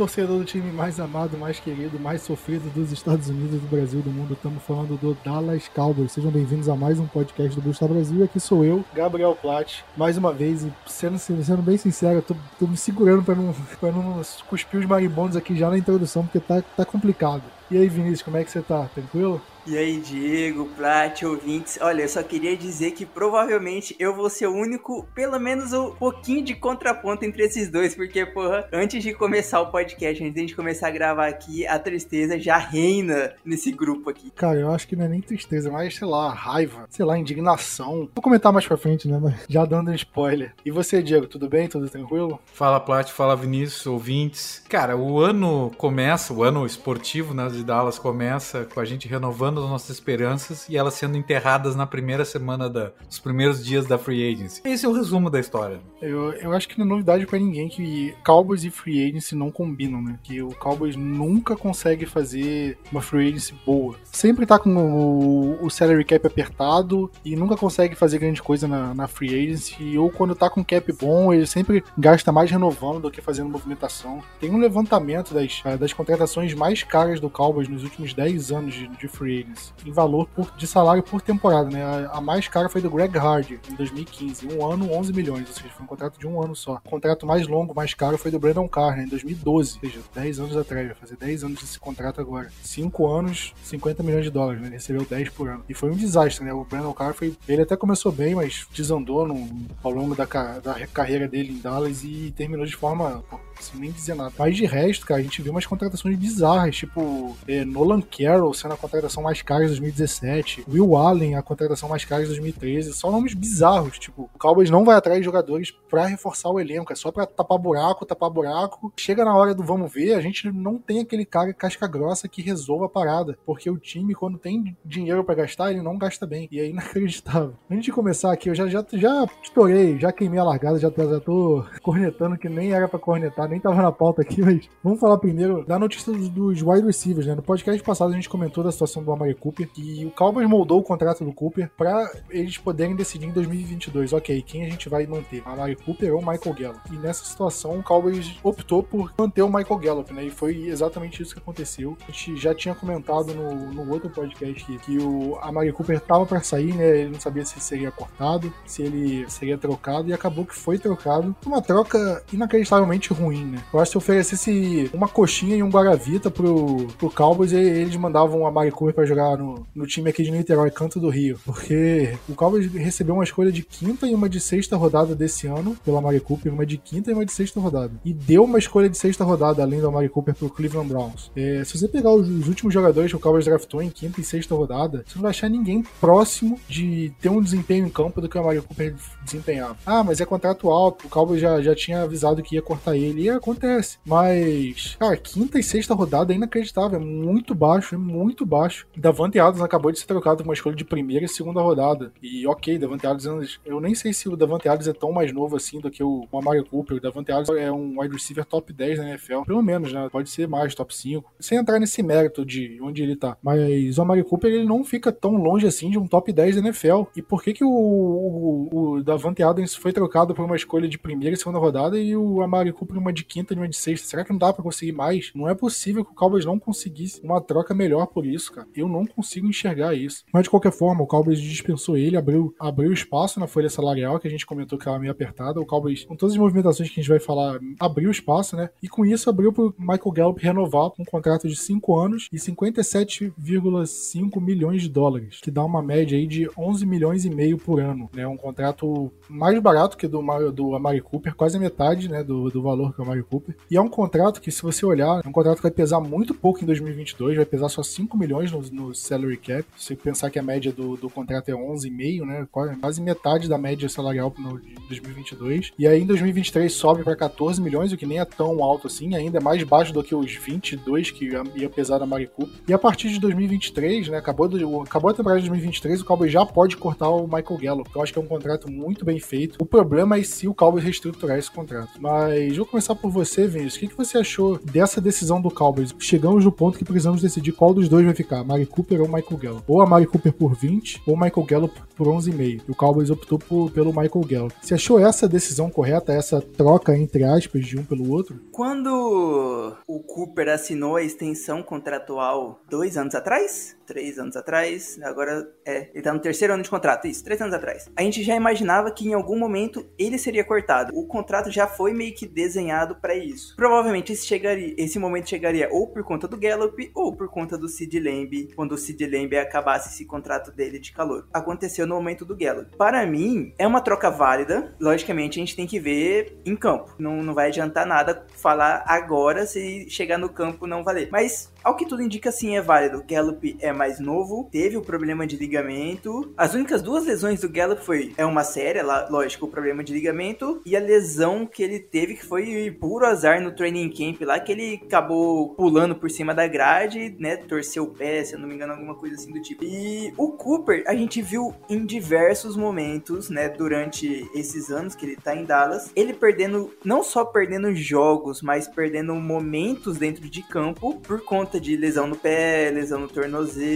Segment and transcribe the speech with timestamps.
[0.00, 4.10] torcedor do time mais amado, mais querido, mais sofrido dos Estados Unidos, do Brasil, do
[4.10, 4.32] mundo.
[4.32, 6.12] Estamos falando do Dallas Cowboys.
[6.12, 8.24] Sejam bem-vindos a mais um podcast do Busta Brasil.
[8.24, 10.64] Aqui sou eu, Gabriel Platt, mais uma vez.
[10.64, 13.54] E sendo, sendo bem sincero, eu tô, tô me segurando para não,
[13.92, 17.42] não cuspir os maribondos aqui já na introdução, porque tá, tá complicado.
[17.70, 18.88] E aí, Vinícius, como é que você tá?
[18.94, 19.38] Tranquilo?
[19.66, 21.78] E aí, Diego, Plat, ouvintes.
[21.82, 25.90] Olha, eu só queria dizer que provavelmente eu vou ser o único, pelo menos um
[25.90, 30.56] pouquinho de contraponto entre esses dois, porque, porra, antes de começar o podcast, antes de
[30.56, 34.30] começar a gravar aqui, a tristeza já reina nesse grupo aqui.
[34.30, 38.08] Cara, eu acho que não é nem tristeza, mas sei lá, raiva, sei lá, indignação.
[38.14, 39.18] Vou comentar mais pra frente, né?
[39.22, 40.54] Mas já dando um spoiler.
[40.64, 41.68] E você, Diego, tudo bem?
[41.68, 42.40] Tudo tranquilo?
[42.46, 44.64] Fala, Plat, fala, Vinícius, ouvintes.
[44.68, 49.49] Cara, o ano começa, o ano esportivo, né, de Dallas começa com a gente renovando
[49.50, 53.86] renovando as nossas esperanças e elas sendo enterradas na primeira semana da, dos primeiros dias
[53.86, 54.62] da free agency.
[54.64, 55.80] Esse é o resumo da história.
[56.00, 59.50] Eu, eu acho que não é novidade para ninguém que Cowboys e free agency não
[59.50, 60.18] combinam, né?
[60.22, 63.96] Que o Cowboys nunca consegue fazer uma free agency boa.
[64.04, 68.94] Sempre tá com o, o salary cap apertado e nunca consegue fazer grande coisa na,
[68.94, 69.98] na free agency.
[69.98, 74.22] Ou quando tá com cap bom, ele sempre gasta mais renovando do que fazendo movimentação.
[74.38, 78.88] Tem um levantamento das, das contratações mais caras do Cowboys nos últimos 10 anos de,
[78.88, 79.39] de free
[79.84, 81.82] em valor por, de salário por temporada, né?
[81.82, 84.46] A, a, mais cara foi do Greg Hardy, em 2015.
[84.46, 86.74] Um ano, 11 milhões, ou seja, foi um contrato de um ano só.
[86.84, 90.40] O contrato mais longo, mais caro, foi do Brandon Carr, em 2012, ou seja, 10
[90.40, 92.50] anos atrás, vai fazer 10 anos desse contrato agora.
[92.62, 94.68] 5 anos, 50 milhões de dólares, né?
[94.68, 95.64] Ele recebeu 10 por ano.
[95.68, 96.52] E foi um desastre, né?
[96.52, 97.36] O Brandon Carr foi.
[97.48, 99.48] Ele até começou bem, mas desandou no,
[99.82, 103.22] ao longo da, da carreira dele em Dallas e terminou de forma
[103.64, 104.32] sem nem dizer nada.
[104.38, 108.74] Mas de resto, cara, a gente viu umas contratações bizarras, tipo é, Nolan Carroll sendo
[108.74, 113.10] a contratação mais cara de 2017, Will Allen a contratação mais cara de 2013, só
[113.10, 116.96] nomes bizarros, tipo, o Cowboys não vai atrás de jogadores para reforçar o elenco, é
[116.96, 118.92] só para tapar buraco, tapar buraco.
[118.96, 122.42] Chega na hora do vamos ver, a gente não tem aquele cara casca grossa que
[122.42, 126.48] resolva a parada, porque o time quando tem dinheiro para gastar, ele não gasta bem.
[126.50, 127.54] E é inacreditável.
[127.70, 131.20] Antes de começar aqui, eu já já, já estourei, já queimei a largada, já, já
[131.20, 135.18] tô cornetando que nem era para cornetar, nem tava na pauta aqui, mas vamos falar
[135.18, 137.34] primeiro da notícia dos, dos wide receivers, né?
[137.34, 140.80] No podcast passado a gente comentou da situação do Amari Cooper e o Cowboys moldou
[140.80, 145.06] o contrato do Cooper para eles poderem decidir em 2022, ok, quem a gente vai
[145.06, 146.80] manter, Amari Cooper ou Michael Gallup.
[146.92, 150.24] E nessa situação o Cowboys optou por manter o Michael Gallup, né?
[150.24, 151.96] E foi exatamente isso que aconteceu.
[152.08, 156.24] A gente já tinha comentado no, no outro podcast que, que o Amari Cooper tava
[156.24, 157.00] para sair, né?
[157.00, 161.34] Ele não sabia se seria cortado, se ele seria trocado e acabou que foi trocado.
[161.44, 163.62] Uma troca inacreditavelmente ruim ruim, né?
[163.72, 168.46] Eu acho que se oferecesse uma coxinha e um Guaravita pro, pro Cowboys, eles mandavam
[168.46, 171.38] a Mari Cooper pra jogar no, no time aqui de Niterói, Canto do Rio.
[171.44, 175.76] Porque o Cowboys recebeu uma escolha de quinta e uma de sexta rodada desse ano
[175.84, 177.92] pela Mari Cooper, uma de quinta e uma de sexta rodada.
[178.04, 181.30] E deu uma escolha de sexta rodada, além da Mari Cooper, pro Cleveland Browns.
[181.34, 184.24] É, se você pegar os, os, últimos jogadores que o Cowboys draftou em quinta e
[184.24, 188.28] sexta rodada, você não vai achar ninguém próximo de ter um desempenho em campo do
[188.28, 189.76] que o Mari Cooper desempenhava.
[189.86, 193.29] Ah, mas é contrato alto, o Cowboys já, já tinha avisado que ia cortar ele
[193.36, 193.98] acontece.
[194.04, 197.00] Mas, cara, quinta e sexta rodada é inacreditável.
[197.00, 198.86] É muito baixo, é muito baixo.
[198.96, 202.12] Davante Adams acabou de ser trocado com uma escolha de primeira e segunda rodada.
[202.22, 205.56] E ok, Davante Adams, eu nem sei se o Davante Adams é tão mais novo
[205.56, 206.96] assim do que o Amari Cooper.
[206.96, 209.42] O Davante Adams é um wide receiver top 10 na NFL.
[209.42, 210.08] Pelo menos, né?
[210.10, 211.32] Pode ser mais, top 5.
[211.38, 213.36] Sem entrar nesse mérito de onde ele tá.
[213.42, 216.62] Mas o Amari Cooper, ele não fica tão longe assim de um top 10 da
[216.62, 217.04] NFL.
[217.16, 220.98] E por que que o, o, o Davante Adams foi trocado por uma escolha de
[220.98, 223.76] primeira e segunda rodada e o Amari Cooper uma de de quinta e uma de
[223.76, 224.08] sexta.
[224.08, 225.30] Será que não dá para conseguir mais?
[225.34, 228.66] Não é possível que o Cowboys não conseguisse uma troca melhor por isso, cara.
[228.74, 230.24] Eu não consigo enxergar isso.
[230.32, 234.26] Mas de qualquer forma, o Cowboys dispensou ele, abriu, abriu espaço na folha salarial, que
[234.26, 235.60] a gente comentou que era meio apertada.
[235.60, 238.70] O Cowboys, com todas as movimentações que a gente vai falar, abriu espaço, né?
[238.82, 244.40] E com isso abriu pro Michael Gallup renovar um contrato de 5 anos e 57,5
[244.40, 248.08] milhões de dólares, que dá uma média aí de 11 milhões e meio por ano,
[248.14, 248.26] né?
[248.26, 252.62] Um contrato mais barato que do, do Amari Cooper, quase a metade, né, do, do
[252.62, 253.54] valor que o Mario Cooper.
[253.70, 256.34] E é um contrato que, se você olhar, é um contrato que vai pesar muito
[256.34, 259.64] pouco em 2022, vai pesar só 5 milhões no, no salary cap.
[259.76, 262.46] Se você pensar que a média do, do contrato é 11,5, né?
[262.50, 265.72] Quase metade da média salarial no, de 2022.
[265.78, 269.14] E aí em 2023 sobe para 14 milhões, o que nem é tão alto assim,
[269.14, 272.54] ainda é mais baixo do que os 22 que ia pesar da Mario Cooper.
[272.66, 274.18] E a partir de 2023, né?
[274.18, 277.90] Acabou, do, acabou a temporada de 2023, o Cowboys já pode cortar o Michael Gallup.
[277.94, 279.56] Eu acho que é um contrato muito bem feito.
[279.60, 282.00] O problema é se o Cowboys reestruturar esse contrato.
[282.00, 283.76] Mas vou começar começar por você, Vinícius.
[283.76, 285.94] O que, que você achou dessa decisão do Cowboys?
[285.98, 289.36] Chegamos no ponto que precisamos decidir qual dos dois vai ficar, Mari Cooper ou Michael
[289.36, 289.64] Gallup.
[289.66, 292.62] Ou a Mari Cooper por 20, ou Michael Gallup por 11,5.
[292.68, 294.54] O Cowboys optou por, pelo Michael Gallup.
[294.60, 298.40] Você achou essa decisão correta, essa troca, entre aspas, de um pelo outro?
[298.50, 305.90] Quando o Cooper assinou a extensão contratual dois anos atrás, três anos atrás, agora é,
[305.92, 307.90] ele tá no terceiro ano de contrato, isso, três anos atrás.
[307.96, 310.96] A gente já imaginava que em algum momento ele seria cortado.
[310.96, 313.56] O contrato já foi meio que desenhado para isso.
[313.56, 317.68] Provavelmente esse, chegaria, esse momento chegaria ou por conta do Gallup ou por conta do
[317.68, 321.26] Sid Lamb, quando o Sid Lamb acabasse esse contrato dele de calor.
[321.32, 322.76] Aconteceu no momento do Gallup.
[322.76, 324.72] Para mim, é uma troca válida.
[324.78, 326.94] Logicamente, a gente tem que ver em campo.
[326.96, 331.08] Não, não vai adiantar nada falar agora se chegar no campo não valer.
[331.10, 333.02] Mas ao que tudo indica, sim, é válido.
[333.04, 336.34] Gallup é mais novo, teve o problema de ligamento.
[336.36, 340.60] As únicas duas lesões do Gallup foi é uma séria, lógico, o problema de ligamento
[340.66, 344.52] e a lesão que ele teve que foi puro azar no training camp lá que
[344.52, 348.54] ele acabou pulando por cima da grade, né, torceu o pé, se eu não me
[348.54, 349.64] engano, alguma coisa assim do tipo.
[349.64, 355.16] E o Cooper, a gente viu em diversos momentos, né, durante esses anos que ele
[355.16, 361.00] tá em Dallas, ele perdendo não só perdendo jogos, mas perdendo momentos dentro de campo
[361.00, 363.69] por conta de lesão no pé, lesão no tornozelo.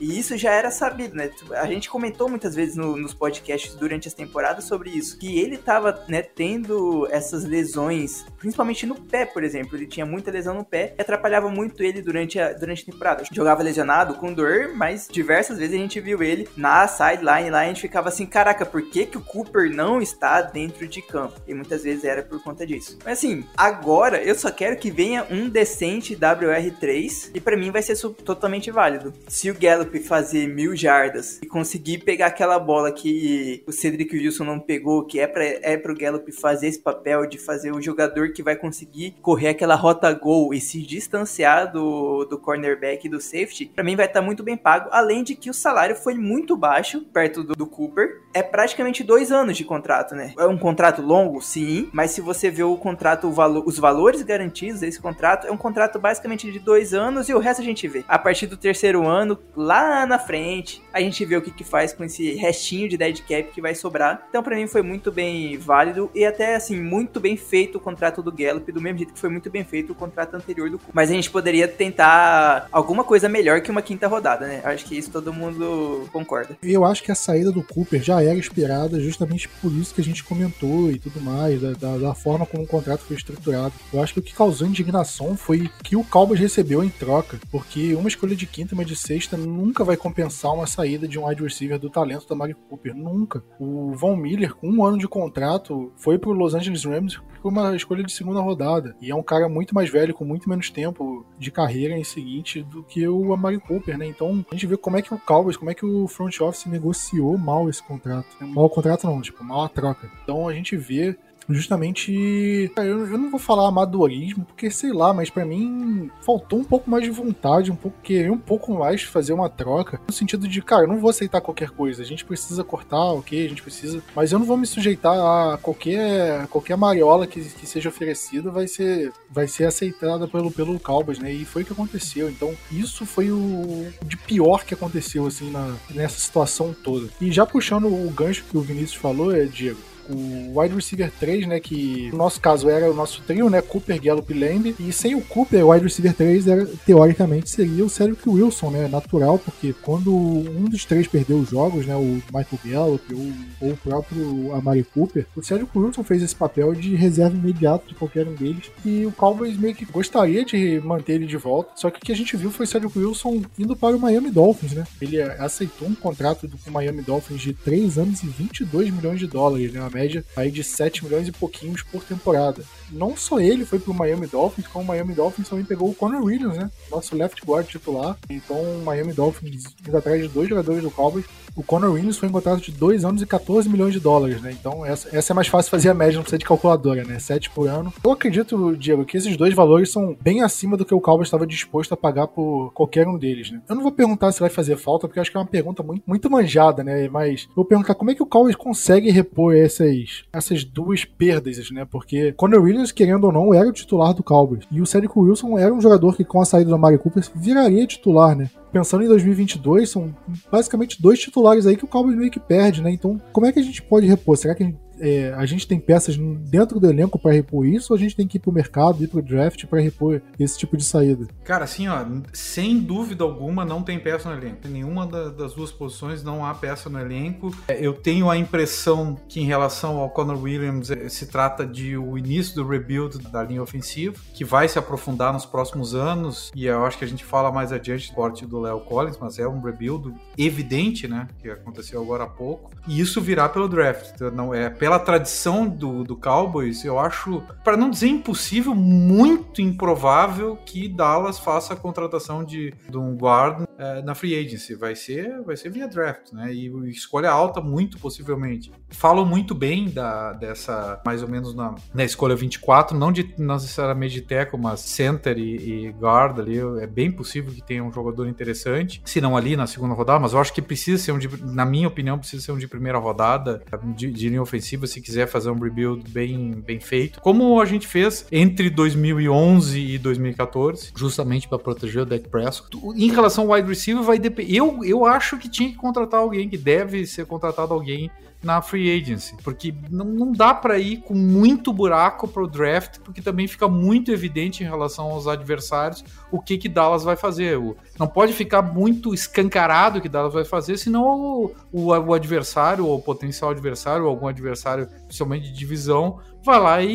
[0.00, 1.30] E isso já era sabido, né?
[1.52, 5.18] A gente comentou muitas vezes no, nos podcasts durante as temporadas sobre isso.
[5.18, 9.76] Que ele tava, né, tendo essas lesões, principalmente no pé, por exemplo.
[9.76, 13.24] Ele tinha muita lesão no pé e atrapalhava muito ele durante a, durante a temporada.
[13.30, 17.64] Jogava lesionado, com dor, mas diversas vezes a gente viu ele na sideline lá e
[17.64, 21.40] a gente ficava assim: caraca, por que, que o Cooper não está dentro de campo?
[21.46, 22.98] E muitas vezes era por conta disso.
[23.04, 27.82] Mas assim, agora eu só quero que venha um decente WR3 e para mim vai
[27.82, 29.12] ser totalmente válido.
[29.28, 34.44] Se o Gallup fazer mil jardas e conseguir pegar aquela bola que o Cedric Wilson
[34.44, 38.32] não pegou, que é para é pro Gallup fazer esse papel de fazer o jogador
[38.32, 43.20] que vai conseguir correr aquela rota gol e se distanciar do, do cornerback e do
[43.20, 44.88] safety, para mim vai estar tá muito bem pago.
[44.90, 48.22] Além de que o salário foi muito baixo, perto do, do Cooper.
[48.32, 50.32] É praticamente dois anos de contrato, né?
[50.38, 54.22] É um contrato longo, sim, mas se você vê o contrato, o valo, os valores
[54.22, 57.86] garantidos desse contrato, é um contrato basicamente de dois anos e o resto a gente
[57.86, 58.04] vê.
[58.08, 59.17] A partir do terceiro ano,
[59.56, 63.20] lá na frente, a gente vê o que, que faz com esse restinho de dead
[63.20, 64.26] cap que vai sobrar.
[64.28, 68.22] Então, para mim, foi muito bem válido e até, assim, muito bem feito o contrato
[68.22, 70.94] do Gallup, do mesmo jeito que foi muito bem feito o contrato anterior do Cooper.
[70.94, 74.60] Mas a gente poderia tentar alguma coisa melhor que uma quinta rodada, né?
[74.64, 76.56] Acho que isso todo mundo concorda.
[76.62, 80.04] Eu acho que a saída do Cooper já era esperada justamente por isso que a
[80.04, 83.72] gente comentou e tudo mais, da, da, da forma como o contrato foi estruturado.
[83.92, 87.94] Eu acho que o que causou indignação foi que o Cowboys recebeu em troca, porque
[87.94, 91.26] uma escolha de quinta e uma de sexta nunca vai compensar uma saída de um
[91.26, 92.94] wide receiver do talento da Mari Cooper.
[92.94, 93.42] Nunca.
[93.58, 97.74] O Von Miller, com um ano de contrato, foi pro Los Angeles Rams por uma
[97.74, 98.94] escolha de segunda rodada.
[99.00, 102.62] E é um cara muito mais velho, com muito menos tempo de carreira em seguinte
[102.62, 104.06] do que o Amari Cooper, né?
[104.06, 106.66] Então a gente vê como é que o Cowboys, como é que o front office
[106.66, 108.28] negociou mal esse contrato.
[108.40, 110.10] Mal o contrato não, tipo, mal a troca.
[110.22, 111.16] Então a gente vê
[111.48, 112.70] justamente.
[112.76, 116.90] Eu, eu não vou falar amadorismo, porque sei lá, mas para mim faltou um pouco
[116.90, 120.60] mais de vontade, um pouco querer um pouco mais fazer uma troca, no sentido de,
[120.62, 124.02] cara, eu não vou aceitar qualquer coisa, a gente precisa cortar, ok, a gente precisa,
[124.14, 128.66] mas eu não vou me sujeitar a qualquer qualquer mariola que, que seja oferecida vai
[128.66, 131.32] ser vai ser aceitada pelo pelo Cowboys, né?
[131.32, 132.28] E foi o que aconteceu.
[132.28, 137.08] Então, isso foi o de pior que aconteceu assim na, nessa situação toda.
[137.20, 139.78] E já puxando o gancho que o Vinícius falou, é Diego,
[140.08, 144.00] o wide receiver 3, né, que no nosso caso era o nosso trio, né, Cooper,
[144.02, 147.88] Gallup e Lamb, e sem o Cooper, o wide receiver 3 era, teoricamente seria o
[147.88, 152.60] Cedric Wilson, né, natural, porque quando um dos três perdeu os jogos, né, o Michael
[152.64, 157.36] Gallup ou, ou o próprio Amari Cooper, o Cedric Wilson fez esse papel de reserva
[157.36, 161.36] imediato de qualquer um deles, e o Cowboys meio que gostaria de manter ele de
[161.36, 164.00] volta, só que o que a gente viu foi o Cedric Wilson indo para o
[164.00, 168.90] Miami Dolphins, né, ele aceitou um contrato do Miami Dolphins de 3 anos e 22
[168.90, 172.62] milhões de dólares, né, média aí de 7 milhões e pouquinhos por temporada.
[172.90, 176.22] Não só ele foi pro Miami Dolphins, como o Miami Dolphins também pegou o Conor
[176.22, 176.70] Williams, né?
[176.90, 178.16] Nosso left guard titular.
[178.28, 181.24] Então o Miami Dolphins indo atrás de dois jogadores do Cowboys
[181.58, 184.52] o Conor Williams foi em contrato de 2 anos e 14 milhões de dólares, né?
[184.52, 187.18] Então essa, essa é mais fácil fazer a média, não precisa de calculadora, né?
[187.18, 187.92] 7 por ano.
[188.02, 191.44] Eu acredito, Diego, que esses dois valores são bem acima do que o Cowboys estava
[191.44, 193.60] disposto a pagar por qualquer um deles, né?
[193.68, 196.04] Eu não vou perguntar se vai fazer falta, porque acho que é uma pergunta muito,
[196.06, 197.08] muito manjada, né?
[197.08, 201.84] Mas vou perguntar como é que o Cowboys consegue repor essas, essas duas perdas, né?
[201.90, 204.64] Porque Conor Williams, querendo ou não, era o titular do Cowboys.
[204.70, 207.86] E o Cedric Wilson era um jogador que, com a saída do Mari Cooper, viraria
[207.86, 208.50] titular, né?
[208.72, 210.14] pensando em 2022, são
[210.50, 212.90] basicamente dois titulares aí que o Cowboys meio que perde, né?
[212.90, 214.36] Então, como é que a gente pode repor?
[214.36, 218.00] Será que é, a gente tem peças dentro do elenco para repor isso ou a
[218.00, 221.26] gente tem que ir pro mercado, ir pro draft para repor esse tipo de saída?
[221.44, 224.66] Cara, assim, ó, sem dúvida alguma não tem peça no elenco.
[224.66, 227.54] Em nenhuma das duas posições não há peça no elenco.
[227.68, 231.96] É, eu tenho a impressão que em relação ao Connor Williams é, se trata de
[231.96, 236.66] o início do rebuild da linha ofensiva, que vai se aprofundar nos próximos anos e
[236.66, 239.46] eu acho que a gente fala mais adiante do corte do Léo Collins, mas é
[239.46, 242.70] um rebuild evidente, né, que aconteceu agora há pouco.
[242.86, 244.12] E isso virá pelo draft.
[244.14, 250.56] Então, não é tradição do, do Cowboys, eu acho, para não dizer impossível, muito improvável
[250.64, 254.74] que Dallas faça a contratação de, de um guard é, na free agency.
[254.74, 256.52] Vai ser, vai ser via draft, né?
[256.52, 258.72] E escolha alta, muito possivelmente.
[258.90, 264.14] Falam muito bem da, dessa, mais ou menos na, na escolha 24, não de necessariamente
[264.14, 266.58] de tackle, mas center e, e guard ali.
[266.80, 270.32] É bem possível que tenha um jogador interessante, se não ali na segunda rodada, mas
[270.32, 272.98] eu acho que precisa ser um de, na minha opinião, precisa ser um de primeira
[272.98, 273.62] rodada
[273.94, 277.86] de, de linha ofensiva se quiser fazer um rebuild bem, bem feito, como a gente
[277.86, 282.76] fez entre 2011 e 2014, justamente para proteger o Dak Prescott.
[282.96, 284.54] Em relação ao wide receiver, vai depender.
[284.54, 288.10] Eu, eu acho que tinha que contratar alguém, que deve ser contratado alguém
[288.42, 293.20] na free agency, porque não, não dá para ir com muito buraco pro draft, porque
[293.20, 297.58] também fica muito evidente em relação aos adversários o que que Dallas vai fazer.
[297.58, 302.14] O, não pode ficar muito escancarado o que Dallas vai fazer, senão o, o, o
[302.14, 306.88] adversário, ou o potencial adversário, ou algum adversário, principalmente de divisão, vai lá e,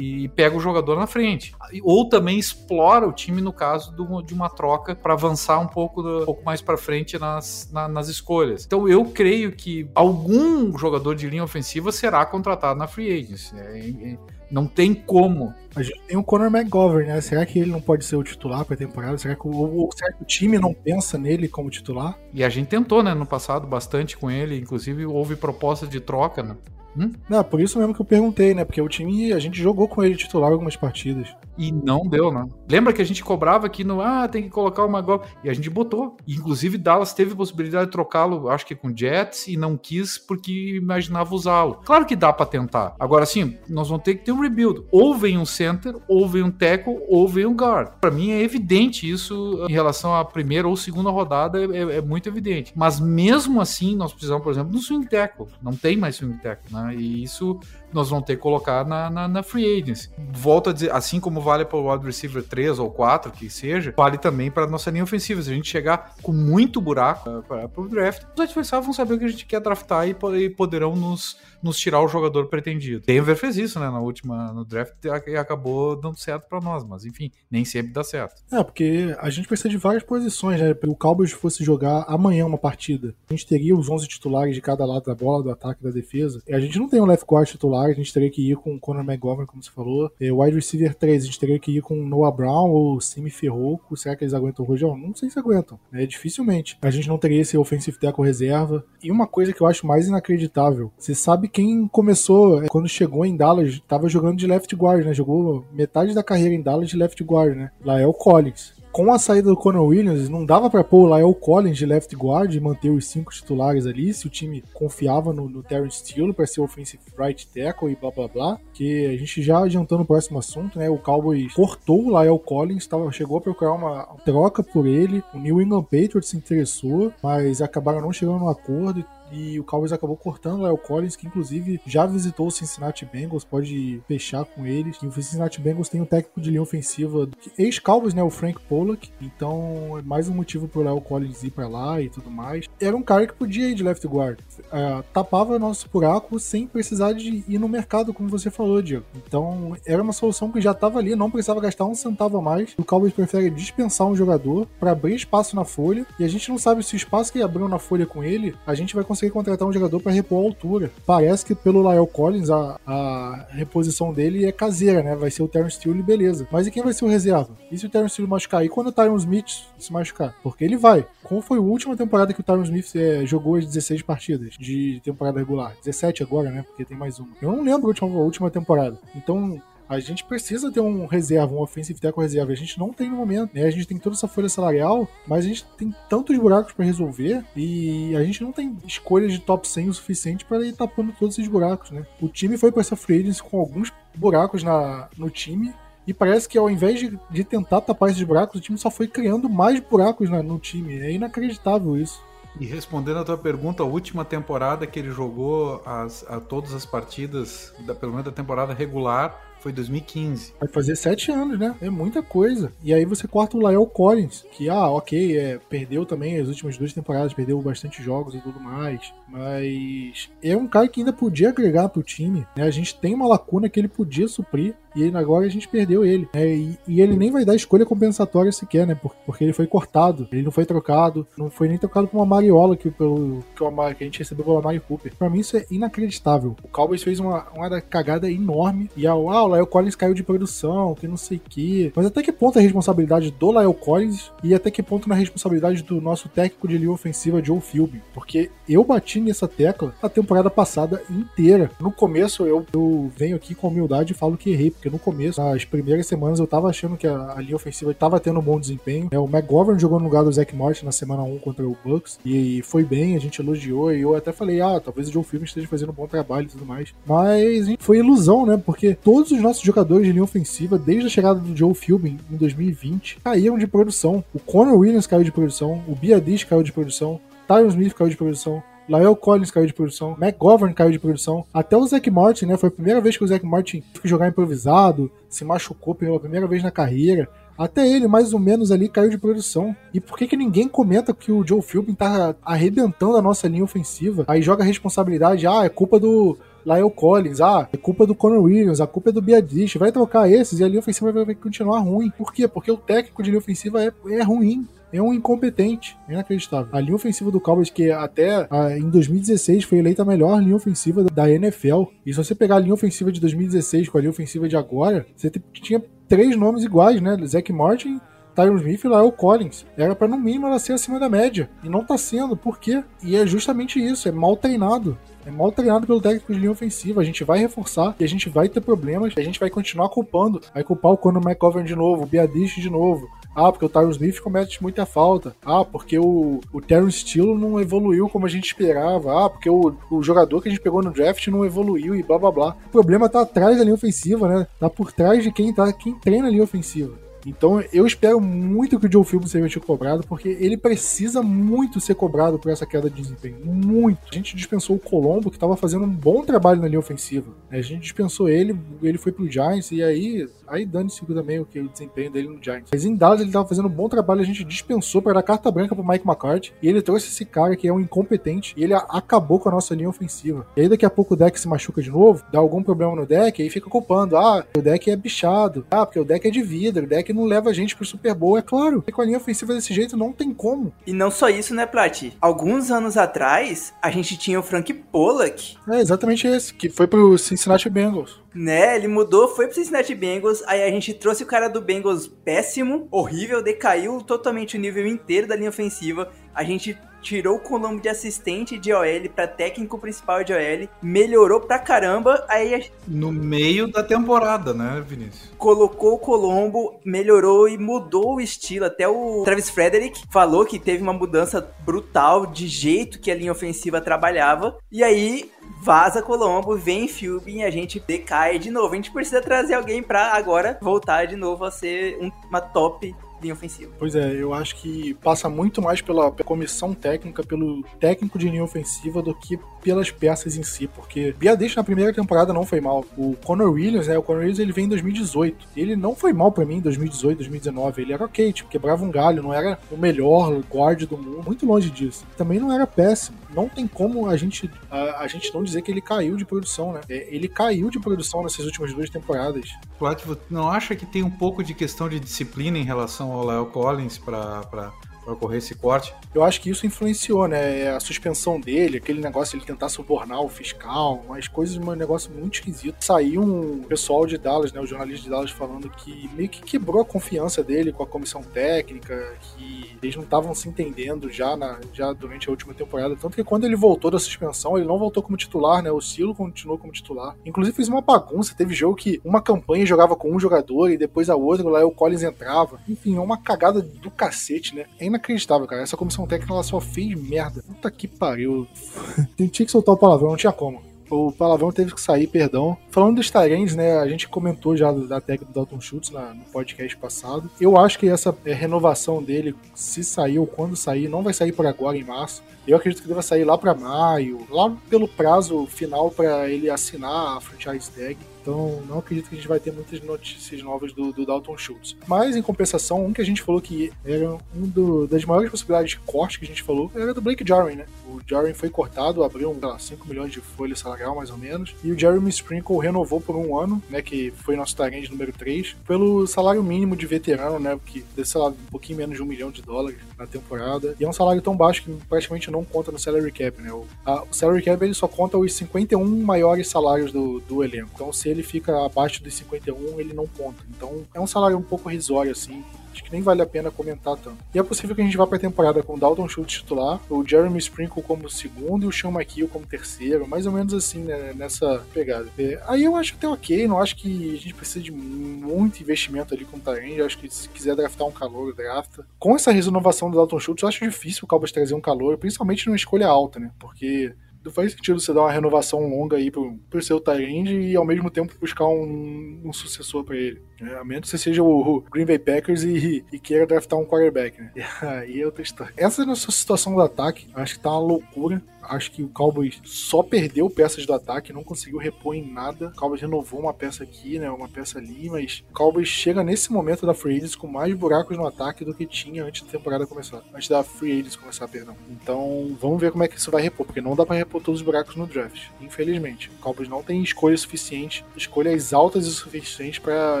[0.24, 1.54] e, pega o jogador na frente.
[1.82, 6.24] Ou também explora o time no caso de uma troca para avançar um pouco, um
[6.24, 8.64] pouco mais para frente nas, na, nas escolhas.
[8.64, 13.54] Então eu creio que algum jogador de linha ofensiva será contratado na free agency.
[13.56, 13.78] É,
[14.12, 14.18] é,
[14.52, 15.54] não tem como.
[15.74, 17.20] A gente tem o Conor McGovern, né?
[17.22, 19.16] Será que ele não pode ser o titular para a temporada?
[19.16, 22.18] Será que, o, será que o time não pensa nele como titular?
[22.34, 24.58] E a gente tentou, né, no passado, bastante com ele.
[24.58, 26.56] Inclusive, houve proposta de troca, né?
[26.96, 27.12] Hum?
[27.28, 28.64] Não, por isso mesmo que eu perguntei, né?
[28.64, 31.34] Porque o time, a gente jogou com ele titular algumas partidas.
[31.56, 32.46] E não deu, né?
[32.70, 34.00] Lembra que a gente cobrava aqui no.
[34.00, 35.22] Ah, tem que colocar uma gol.
[35.44, 36.16] E a gente botou.
[36.26, 41.34] Inclusive, Dallas teve possibilidade de trocá-lo, acho que com Jets, e não quis porque imaginava
[41.34, 41.80] usá-lo.
[41.84, 42.94] Claro que dá para tentar.
[42.98, 44.84] Agora, sim, nós vamos ter que ter um rebuild.
[44.90, 47.92] Ou vem um center, ou vem um tackle, ou vem um guard.
[48.00, 52.00] Para mim é evidente isso em relação à primeira ou segunda rodada, é, é, é,
[52.00, 52.72] muito evidente.
[52.76, 55.46] Mas mesmo assim, nós precisamos, por exemplo, do swing tackle.
[55.62, 56.94] Não tem mais swing tackle, né?
[56.94, 57.58] E isso
[57.92, 60.10] nós vamos ter que colocar na, na, na free agency.
[60.32, 63.94] Volto a dizer, assim como vale para o wide receiver 3 ou 4, que seja,
[63.96, 65.42] vale também para nossa linha ofensiva.
[65.42, 69.18] Se a gente chegar com muito buraco para o draft, os adversários vão saber o
[69.18, 73.04] que a gente quer draftar e, e poderão nos nos tirar o jogador pretendido.
[73.06, 74.94] Denver fez isso, né, na última no draft
[75.26, 78.42] e acabou dando certo para nós, mas enfim, nem sempre dá certo.
[78.50, 80.74] É, porque a gente precisa de várias posições, né?
[80.74, 84.60] Se o Cowboys fosse jogar amanhã uma partida, a gente teria os 11 titulares de
[84.60, 86.42] cada lado da bola, do ataque e da defesa.
[86.48, 88.74] E a gente não tem um left guard titular, a gente teria que ir com
[88.74, 90.10] o Conor McGovern, como você falou.
[90.20, 93.30] E o wide receiver 3, a gente teria que ir com Noah Brown ou Simi
[93.30, 93.96] Ferroco.
[93.96, 94.96] Será que eles aguentam o Rojão?
[94.96, 96.06] Não sei se aguentam, né?
[96.06, 96.78] Dificilmente.
[96.82, 98.84] A gente não teria esse offensive tackle reserva.
[99.02, 103.24] E uma coisa que eu acho mais inacreditável, você sabe quem começou, é, quando chegou
[103.24, 105.14] em Dallas, estava jogando de left guard, né?
[105.14, 107.70] Jogou metade da carreira em Dallas de left guard, né?
[107.84, 111.78] Lael Collins com a saída do Conor Williams, não dava para pôr o Lael Collins
[111.78, 115.62] de left guard e manter os cinco titulares ali, se o time confiava no, no
[115.62, 118.58] Terrence Steele para ser offensive right tackle e blá blá blá.
[118.74, 120.90] Que a gente já adiantando o próximo assunto, né?
[120.90, 125.24] O Cowboys cortou o Lael Collins, tava, chegou a procurar uma troca por ele.
[125.32, 129.21] O New England Patriots se interessou, mas acabaram não chegando no acordo e
[129.58, 134.02] o Cowboys acabou cortando o Lyle Collins, que inclusive já visitou o Cincinnati Bengals, pode
[134.06, 134.98] fechar com eles.
[135.02, 139.10] E o Cincinnati Bengals tem um técnico de linha ofensiva, ex-Cowboys, né, o Frank Pollock.
[139.20, 142.66] Então é mais um motivo pro Lyle Collins ir para lá e tudo mais.
[142.80, 147.12] Era um cara que podia ir de left guard, uh, tapava nosso buraco sem precisar
[147.12, 149.04] de ir no mercado, como você falou, Diego.
[149.16, 152.74] Então era uma solução que já estava ali, não precisava gastar um centavo a mais.
[152.76, 156.58] O Cowboys prefere dispensar um jogador para abrir espaço na folha e a gente não
[156.58, 159.30] sabe se o espaço que abriu na folha com ele, a gente vai conseguir conseguir
[159.30, 160.90] contratar um jogador para repor a altura.
[161.06, 165.14] Parece que pelo Lyle Collins a, a reposição dele é caseira, né?
[165.14, 166.48] Vai ser o Terrence Steele, beleza.
[166.50, 167.50] Mas e quem vai ser o reserva?
[167.70, 168.64] E se o Terrence Steele machucar?
[168.64, 170.34] E quando o Tyron Smith se machucar?
[170.42, 171.06] Porque ele vai.
[171.22, 175.00] Qual foi a última temporada que o Tyron Smith é, jogou as 16 partidas de
[175.04, 175.74] temporada regular?
[175.84, 176.62] 17 agora, né?
[176.62, 177.28] Porque tem mais uma.
[177.40, 178.98] Eu não lembro a última, a última temporada.
[179.14, 179.60] Então,
[179.96, 182.52] a gente precisa ter um reserva, um offensive tackle reserva.
[182.52, 183.64] A gente não tem no momento, né?
[183.64, 187.44] A gente tem toda essa folha salarial, mas a gente tem tantos buracos para resolver
[187.56, 191.38] e a gente não tem escolhas de top 100 o suficiente para ir tapando todos
[191.38, 192.06] esses buracos, né?
[192.20, 195.74] O time foi para essa free agency com alguns buracos na, no time
[196.06, 199.06] e parece que ao invés de, de tentar tapar esses buracos, o time só foi
[199.06, 200.98] criando mais buracos no time.
[200.98, 202.22] É inacreditável isso.
[202.60, 206.84] E respondendo a tua pergunta, a última temporada que ele jogou as, a todas as
[206.84, 210.54] partidas, da, pelo menos da temporada regular, foi 2015.
[210.58, 211.74] Vai fazer sete anos, né?
[211.80, 212.72] É muita coisa.
[212.82, 216.76] E aí você corta o Lael Collins, que, ah, ok, é, perdeu também as últimas
[216.76, 219.12] duas temporadas, perdeu bastante jogos e tudo mais.
[219.28, 222.46] Mas é um cara que ainda podia agregar pro time.
[222.56, 222.64] Né?
[222.64, 226.28] A gente tem uma lacuna que ele podia suprir e agora a gente perdeu ele.
[226.34, 226.54] Né?
[226.54, 228.98] E, e, ele nem vai dar escolha compensatória sequer, né?
[229.26, 232.76] Porque ele foi cortado, ele não foi trocado, não foi nem trocado por uma Mariola
[232.76, 235.14] que, pelo, que, que a gente recebeu pela Mari Cooper.
[235.16, 236.56] Pra mim isso é inacreditável.
[236.62, 240.22] O Cowboys fez uma, uma cagada enorme e a, ah, o Lael Collins caiu de
[240.22, 241.92] produção, que não sei o que.
[241.94, 245.14] Mas até que ponto é a responsabilidade do Lael Collins e até que ponto na
[245.14, 248.02] responsabilidade do nosso técnico de linha ofensiva, Joe Philby?
[248.14, 251.70] Porque eu bati nessa tecla a temporada passada inteira.
[251.80, 255.40] No começo eu, eu venho aqui com humildade e falo que errei, porque no começo,
[255.40, 258.58] nas primeiras semanas, eu tava achando que a, a linha ofensiva tava tendo um bom
[258.58, 259.08] desempenho.
[259.12, 262.18] É, o McGovern jogou no lugar do Zach Martin na semana 1 contra o Bucks
[262.26, 265.44] e foi bem, a gente elogiou e eu até falei, ah, talvez o Joe Philbin
[265.44, 266.92] esteja fazendo um bom trabalho e tudo mais.
[267.06, 268.56] Mas foi ilusão, né?
[268.56, 272.36] Porque todos os nossos jogadores de linha ofensiva, desde a chegada do Joe Philbin em
[272.36, 274.24] 2020, caíram de produção.
[274.34, 278.16] O Conor Williams caiu de produção, o Biadish caiu de produção, Tyron Smith caiu de
[278.16, 282.56] produção, Lael Collins caiu de produção, McGovern caiu de produção, até o Zack Martin, né?
[282.56, 286.18] Foi a primeira vez que o Zack Martin teve que jogar improvisado, se machucou pela
[286.18, 287.28] primeira vez na carreira.
[287.56, 289.76] Até ele, mais ou menos, ali caiu de produção.
[289.92, 293.62] E por que, que ninguém comenta que o Joe Philbin tá arrebentando a nossa linha
[293.62, 294.24] ofensiva?
[294.26, 298.42] Aí joga a responsabilidade, ah, é culpa do Lael Collins, ah, é culpa do Conor
[298.42, 301.80] Williams, a culpa é do Biadish, vai trocar esses e a linha ofensiva vai continuar
[301.80, 302.10] ruim.
[302.10, 302.48] Por quê?
[302.48, 305.96] Porque o técnico de linha ofensiva é, é ruim é um incompetente.
[306.08, 306.68] É inacreditável.
[306.72, 310.56] A linha ofensiva do Cowboys, que até ah, em 2016 foi eleita a melhor linha
[310.56, 311.84] ofensiva da NFL.
[312.04, 315.06] E se você pegar a linha ofensiva de 2016 com a linha ofensiva de agora,
[315.16, 317.16] você tinha três nomes iguais, né?
[317.26, 318.00] Zach Martin,
[318.34, 319.66] Tyron Smith e Lyle Collins.
[319.76, 321.50] Era para no mínimo ela ser acima da média.
[321.62, 322.36] E não tá sendo.
[322.36, 322.82] Por quê?
[323.02, 324.08] E é justamente isso.
[324.08, 324.98] É mal treinado.
[325.24, 327.00] É mal treinado pelo técnico de linha ofensiva.
[327.00, 329.12] A gente vai reforçar e a gente vai ter problemas.
[329.16, 330.40] A gente vai continuar culpando.
[330.52, 333.08] Vai culpar o Conor McGovern de novo, o Biadish de novo.
[333.34, 335.34] Ah, porque o Tyron Smith comete muita falta.
[335.44, 339.24] Ah, porque o, o Terrence Steele não evoluiu como a gente esperava.
[339.24, 342.18] Ah, porque o, o jogador que a gente pegou no draft não evoluiu e blá
[342.18, 342.56] blá blá.
[342.66, 344.46] O problema tá atrás da linha ofensiva, né?
[344.58, 346.92] Tá por trás de quem tá quem treina a linha ofensiva.
[347.26, 351.94] Então eu espero muito que o Joe Philbin seja cobrado, porque ele precisa muito ser
[351.94, 353.36] cobrado por essa queda de desempenho.
[353.44, 354.00] Muito.
[354.10, 357.30] A gente dispensou o Colombo, que estava fazendo um bom trabalho na linha ofensiva.
[357.50, 361.60] A gente dispensou ele, ele foi pro Giants, e aí, aí dane-se também o, que,
[361.60, 362.70] o desempenho dele no Giants.
[362.72, 365.50] Mas em Dallas ele estava fazendo um bom trabalho, a gente dispensou para dar carta
[365.50, 368.74] branca pro Mike McCarthy, e ele trouxe esse cara que é um incompetente, e ele
[368.74, 370.46] acabou com a nossa linha ofensiva.
[370.56, 373.06] E aí daqui a pouco o deck se machuca de novo, dá algum problema no
[373.06, 376.42] deck, aí fica culpando, ah, o deck é bichado, ah, porque o deck é de
[376.42, 378.82] vidro, o deck que não leva a gente pro Super Bowl, é claro.
[378.86, 380.72] E com a linha ofensiva desse jeito não tem como.
[380.86, 382.10] E não só isso, né, Plat?
[382.20, 385.56] Alguns anos atrás, a gente tinha o Frank Pollock.
[385.68, 388.20] É, exatamente esse, que foi pro Cincinnati Bengals.
[388.34, 392.08] Né, ele mudou, foi pro Cincinnati Bengals, aí a gente trouxe o cara do Bengals
[392.08, 396.10] péssimo, horrível, decaiu totalmente o nível inteiro da linha ofensiva.
[396.34, 401.40] A gente tirou o Colombo de assistente de OL para técnico principal de OL, melhorou
[401.40, 405.30] pra caramba, aí no meio da temporada, né, Vinícius?
[405.36, 410.82] Colocou o Colombo, melhorou e mudou o estilo, até o Travis Frederick falou que teve
[410.82, 416.88] uma mudança brutal de jeito que a linha ofensiva trabalhava, e aí vaza Colombo, vem
[416.88, 418.72] Philbin e a gente decai de novo.
[418.72, 422.94] A gente precisa trazer alguém para agora voltar de novo a ser um, uma top
[423.22, 423.72] linha ofensiva.
[423.78, 428.28] Pois é, eu acho que passa muito mais pela, pela comissão técnica, pelo técnico de
[428.28, 432.60] linha ofensiva do que pelas peças em si, porque Biadix na primeira temporada não foi
[432.60, 432.84] mal.
[432.96, 435.46] O Conor Williams, né, o Conor Williams ele vem em 2018.
[435.56, 437.82] Ele não foi mal para mim em 2018, 2019.
[437.82, 441.46] Ele era ok, tipo, quebrava um galho, não era o melhor guard do mundo, muito
[441.46, 442.04] longe disso.
[442.16, 443.16] Também não era péssimo.
[443.34, 446.72] Não tem como a gente a, a gente não dizer que ele caiu de produção,
[446.72, 446.80] né?
[446.88, 449.50] É, ele caiu de produção nessas últimas duas temporadas.
[449.78, 453.46] Plat, não acha que tem um pouco de questão de disciplina em relação ao Léo
[453.46, 454.72] Collins para
[455.04, 455.94] para ocorrer esse corte.
[456.14, 457.70] Eu acho que isso influenciou, né?
[457.70, 462.10] A suspensão dele, aquele negócio de ele tentar subornar o fiscal, umas coisas, um negócio
[462.12, 462.76] muito esquisito.
[462.80, 464.60] Saiu um pessoal de Dallas, né?
[464.60, 468.22] O jornalista de Dallas falando que meio que quebrou a confiança dele com a comissão
[468.22, 472.96] técnica, que eles não estavam se entendendo já, na, já durante a última temporada.
[472.96, 475.70] Tanto que quando ele voltou da suspensão, ele não voltou como titular, né?
[475.70, 477.16] O Silo continuou como titular.
[477.24, 478.34] Inclusive fez uma bagunça.
[478.36, 481.70] Teve jogo que uma campanha jogava com um jogador e depois a outra, lá o
[481.70, 482.60] Collins entrava.
[482.68, 484.66] Enfim, é uma cagada do cacete, né?
[484.78, 485.62] É inacreditável, cara.
[485.62, 487.42] Essa comissão técnica ela só fez merda.
[487.42, 488.46] Puta que pariu.
[489.16, 490.62] Tinha que soltar o palavrão, não tinha como.
[490.90, 492.54] O palavrão teve que sair, perdão.
[492.70, 493.78] Falando dos Tyrants, né?
[493.78, 497.30] A gente comentou já da técnica do Dalton Schultz na, no podcast passado.
[497.40, 501.32] Eu acho que essa é, renovação dele, se sair ou quando sair, não vai sair
[501.32, 502.22] por agora, em março.
[502.46, 507.16] Eu acredito que deva sair lá para maio, lá pelo prazo final para ele assinar
[507.16, 507.96] a franchise tag.
[508.22, 511.76] Então, não acredito que a gente vai ter muitas notícias novas do, do Dalton Schultz.
[511.86, 515.72] Mas, em compensação, um que a gente falou que era um do, das maiores possibilidades
[515.72, 517.66] de corte que a gente falou era do Blake Jarwin, né?
[517.86, 521.54] O Jarwin foi cortado, abriu um, lá, 5 milhões de folha salarial, mais ou menos.
[521.64, 523.82] E o Jeremy Sprinkle renovou por um ano, né?
[523.82, 527.58] Que foi nosso target número 3, pelo salário mínimo de veterano, né?
[527.66, 530.76] Que ser lá, um pouquinho menos de um milhão de dólares na temporada.
[530.78, 533.52] E é um salário tão baixo que praticamente não conta no salary cap, né?
[533.52, 537.70] O, a, o salary cap ele só conta os 51 maiores salários do, do elenco.
[537.74, 540.42] Então, se ele fica abaixo dos 51, ele não conta.
[540.50, 542.44] Então é um salário um pouco risório, assim.
[542.72, 544.16] Acho que nem vale a pena comentar tanto.
[544.34, 546.80] E é possível que a gente vá para a temporada com o Dalton Schultz titular,
[546.88, 550.80] o Jeremy Sprinkle como segundo e o Sean McKeel como terceiro, mais ou menos assim,
[550.80, 552.08] né, nessa pegada.
[552.18, 556.14] É, aí eu acho até ok, não acho que a gente precisa de muito investimento
[556.14, 558.86] ali com o Tyrande, acho que se quiser draftar um calor, drafta.
[558.98, 562.46] Com essa renovação do Dalton Schultz, eu acho difícil o Cowboys trazer um calor, principalmente
[562.46, 563.94] numa escolha alta, né, porque
[564.30, 567.90] faz sentido você dar uma renovação longa aí pro, pro seu Tyrande e ao mesmo
[567.90, 570.22] tempo buscar um, um sucessor para ele.
[570.40, 570.54] Né?
[570.56, 574.20] A menos que você seja o Green Bay Packers e, e queira draftar um quarterback,
[574.20, 574.32] né?
[574.36, 575.22] E aí é outra.
[575.56, 577.06] Essa é nossa situação do ataque.
[577.14, 578.22] Acho que tá uma loucura.
[578.42, 582.48] Acho que o Cowboys só perdeu peças do ataque, não conseguiu repor em nada.
[582.48, 584.10] O Cowboys renovou uma peça aqui, né?
[584.10, 587.96] Uma peça ali, mas o Cowboys chega nesse momento da Free Agents com mais buracos
[587.96, 590.02] no ataque do que tinha antes da temporada começar.
[590.14, 591.56] Antes da Free Agents começar, perdão.
[591.70, 594.40] Então, vamos ver como é que isso vai repor, porque não dá para repor todos
[594.40, 596.10] os buracos no draft, infelizmente.
[596.10, 600.00] O Cowboys não tem escolha suficiente, escolhas altas o suficiente para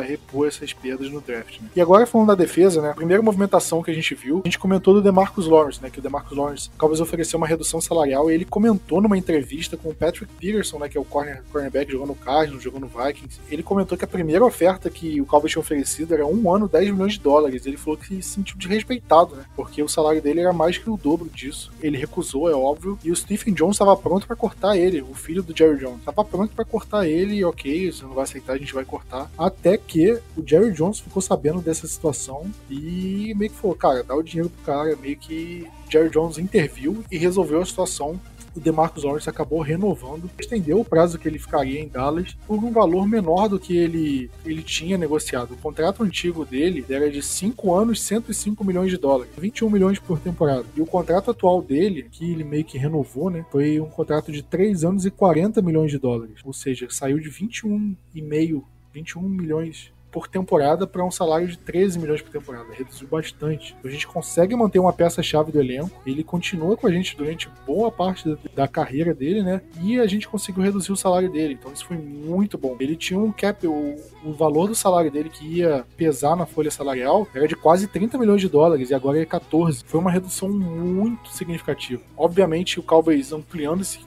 [0.00, 1.60] repor essas perdas no draft.
[1.60, 1.68] Né?
[1.76, 2.90] E agora falando da defesa, né?
[2.90, 5.90] A primeira movimentação que a gente viu, a gente comentou do DeMarcus Lawrence, né?
[5.90, 9.90] Que o DeMarcus Lawrence, o Cowboys ofereceu uma redução salarial ele comentou numa entrevista com
[9.90, 13.40] o Patrick Peterson, né, que é o corner, cornerback jogando no Cardinals, jogando no Vikings,
[13.50, 16.90] ele comentou que a primeira oferta que o Cowboys tinha oferecido era um ano, 10
[16.90, 17.66] milhões de dólares.
[17.66, 20.96] Ele falou que se sentiu desrespeitado, né, porque o salário dele era mais que o
[20.96, 21.72] dobro disso.
[21.80, 25.42] Ele recusou, é óbvio, e o Stephen Jones estava pronto para cortar ele, o filho
[25.42, 25.98] do Jerry Jones.
[25.98, 29.30] Estava pronto para cortar ele, ok, você não vai aceitar, a gente vai cortar.
[29.36, 34.14] Até que o Jerry Jones ficou sabendo dessa situação e meio que falou, cara, dá
[34.14, 38.18] o dinheiro pro cara, meio que Jerry Jones interviu e resolveu a situação
[38.54, 42.70] o DeMarcus Lawrence acabou renovando, estendeu o prazo que ele ficaria em Dallas por um
[42.70, 45.52] valor menor do que ele, ele tinha negociado.
[45.52, 50.18] O contrato antigo dele era de 5 anos, 105 milhões de dólares, 21 milhões por
[50.18, 50.66] temporada.
[50.76, 54.42] E o contrato atual dele, que ele meio que renovou, né, foi um contrato de
[54.42, 56.40] 3 anos e 40 milhões de dólares.
[56.44, 62.20] Ou seja, saiu de 21,5 21 milhões por temporada para um salário de 13 milhões
[62.20, 62.66] por temporada.
[62.72, 63.74] Reduziu bastante.
[63.82, 66.00] A gente consegue manter uma peça-chave do elenco.
[66.06, 69.62] Ele continua com a gente durante boa parte da, carreira dele, né?
[69.80, 71.54] E a gente conseguiu reduzir o salário dele.
[71.58, 72.76] Então isso foi muito bom.
[72.78, 76.70] Ele tinha um cap, o, o valor do salário dele que ia pesar na folha
[76.70, 79.82] salarial era de quase 30 milhões de dólares e agora é 14.
[79.86, 82.02] Foi uma redução muito significativa.
[82.16, 84.00] Obviamente, o Cowboys ampliando esse,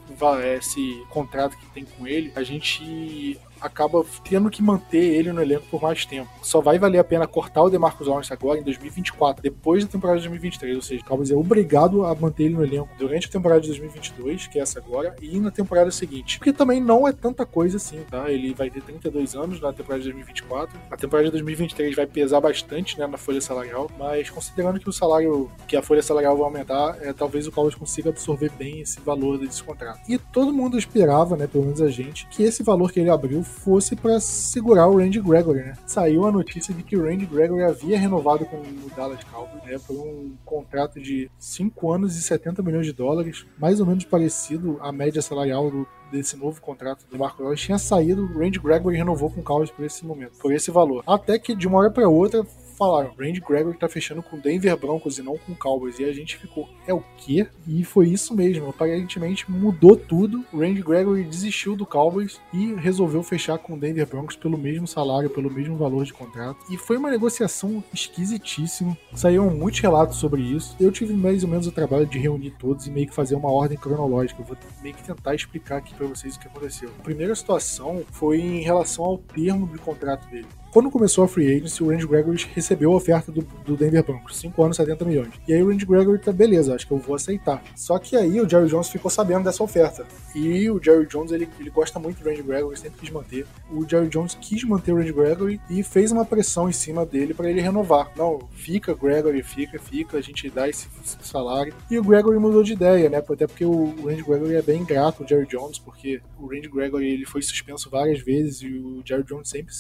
[0.58, 5.66] esse contrato que tem com ele, a gente acaba tendo que manter ele no elenco
[5.70, 6.30] por mais tempo.
[6.42, 10.20] Só vai valer a pena cortar o DeMarcus Lawrence agora em 2024, depois da temporada
[10.20, 13.32] de 2023, ou seja, o Cowboys é obrigado a manter ele no elenco durante a
[13.32, 16.38] temporada de 2022, que é essa agora, e na temporada seguinte.
[16.38, 18.30] Porque também não é tanta coisa assim, tá?
[18.32, 20.78] Ele vai ter 32 anos na temporada de 2024.
[20.92, 24.94] A temporada de 2023 vai pesar bastante, né, na folha salarial, mas considerando que o
[24.94, 29.00] salário, que a folha salarial vai aumentar, é, talvez o Cowboys consiga absorver bem esse
[29.00, 30.00] valor desse contrato.
[30.08, 33.44] E todo mundo esperava, né, pelo menos a gente, que esse valor que ele abriu
[33.46, 35.74] fosse para segurar o Randy Gregory, né?
[35.86, 39.78] Saiu a notícia de que o Randy Gregory havia renovado com o Dallas Cowboys, né,
[39.86, 44.78] por um contrato de 5 anos e 70 milhões de dólares, mais ou menos parecido
[44.82, 48.98] à média salarial do, desse novo contrato do Marco Lawrence tinha saído, o Randy Gregory
[48.98, 51.04] renovou com o Cowboys por esse momento, por esse valor.
[51.08, 52.46] Até que de uma hora para outra
[52.78, 56.00] falaram, Randy Gregory tá fechando com Denver Broncos e não com Cowboys.
[56.00, 57.48] E a gente ficou, é o quê?
[57.68, 58.70] E foi isso mesmo.
[58.70, 60.46] Aparentemente mudou tudo.
[60.54, 65.50] Randy Gregory desistiu do Cowboys e resolveu fechar com Denver Broncos pelo mesmo salário, pelo
[65.50, 66.58] mesmo valor de contrato.
[66.70, 68.98] E foi uma negociação esquisitíssima.
[69.14, 70.76] Saíram muitos relatos sobre isso.
[70.80, 73.52] Eu tive mais ou menos o trabalho de reunir todos e meio que fazer uma
[73.52, 74.42] ordem cronológica.
[74.42, 76.90] Eu vou meio que tentar explicar aqui para vocês o que aconteceu.
[77.00, 81.56] A primeira situação foi em relação ao termo do contrato dele quando começou a free
[81.56, 85.32] agency, o Randy Gregory recebeu a oferta do, do Denver Broncos, 5 anos, 70 milhões.
[85.48, 87.64] E aí o Randy Gregory tá, beleza, acho que eu vou aceitar.
[87.78, 90.06] Só que aí o Jerry Jones ficou sabendo dessa oferta.
[90.36, 93.48] E o Jerry Jones, ele, ele gosta muito do Randy Gregory, sempre quis manter.
[93.72, 97.34] O Jerry Jones quis manter o Randy Gregory e fez uma pressão em cima dele
[97.34, 98.12] para ele renovar.
[98.18, 101.74] Não, fica, Gregory, fica, fica, a gente dá esse, esse, salário.
[101.90, 103.20] E o Gregory mudou de ideia, né?
[103.20, 107.08] Até porque o Randy Gregory é bem grato ao Jerry Jones, porque o Randy Gregory
[107.08, 109.74] ele foi suspenso várias vezes e o Jerry Jones sempre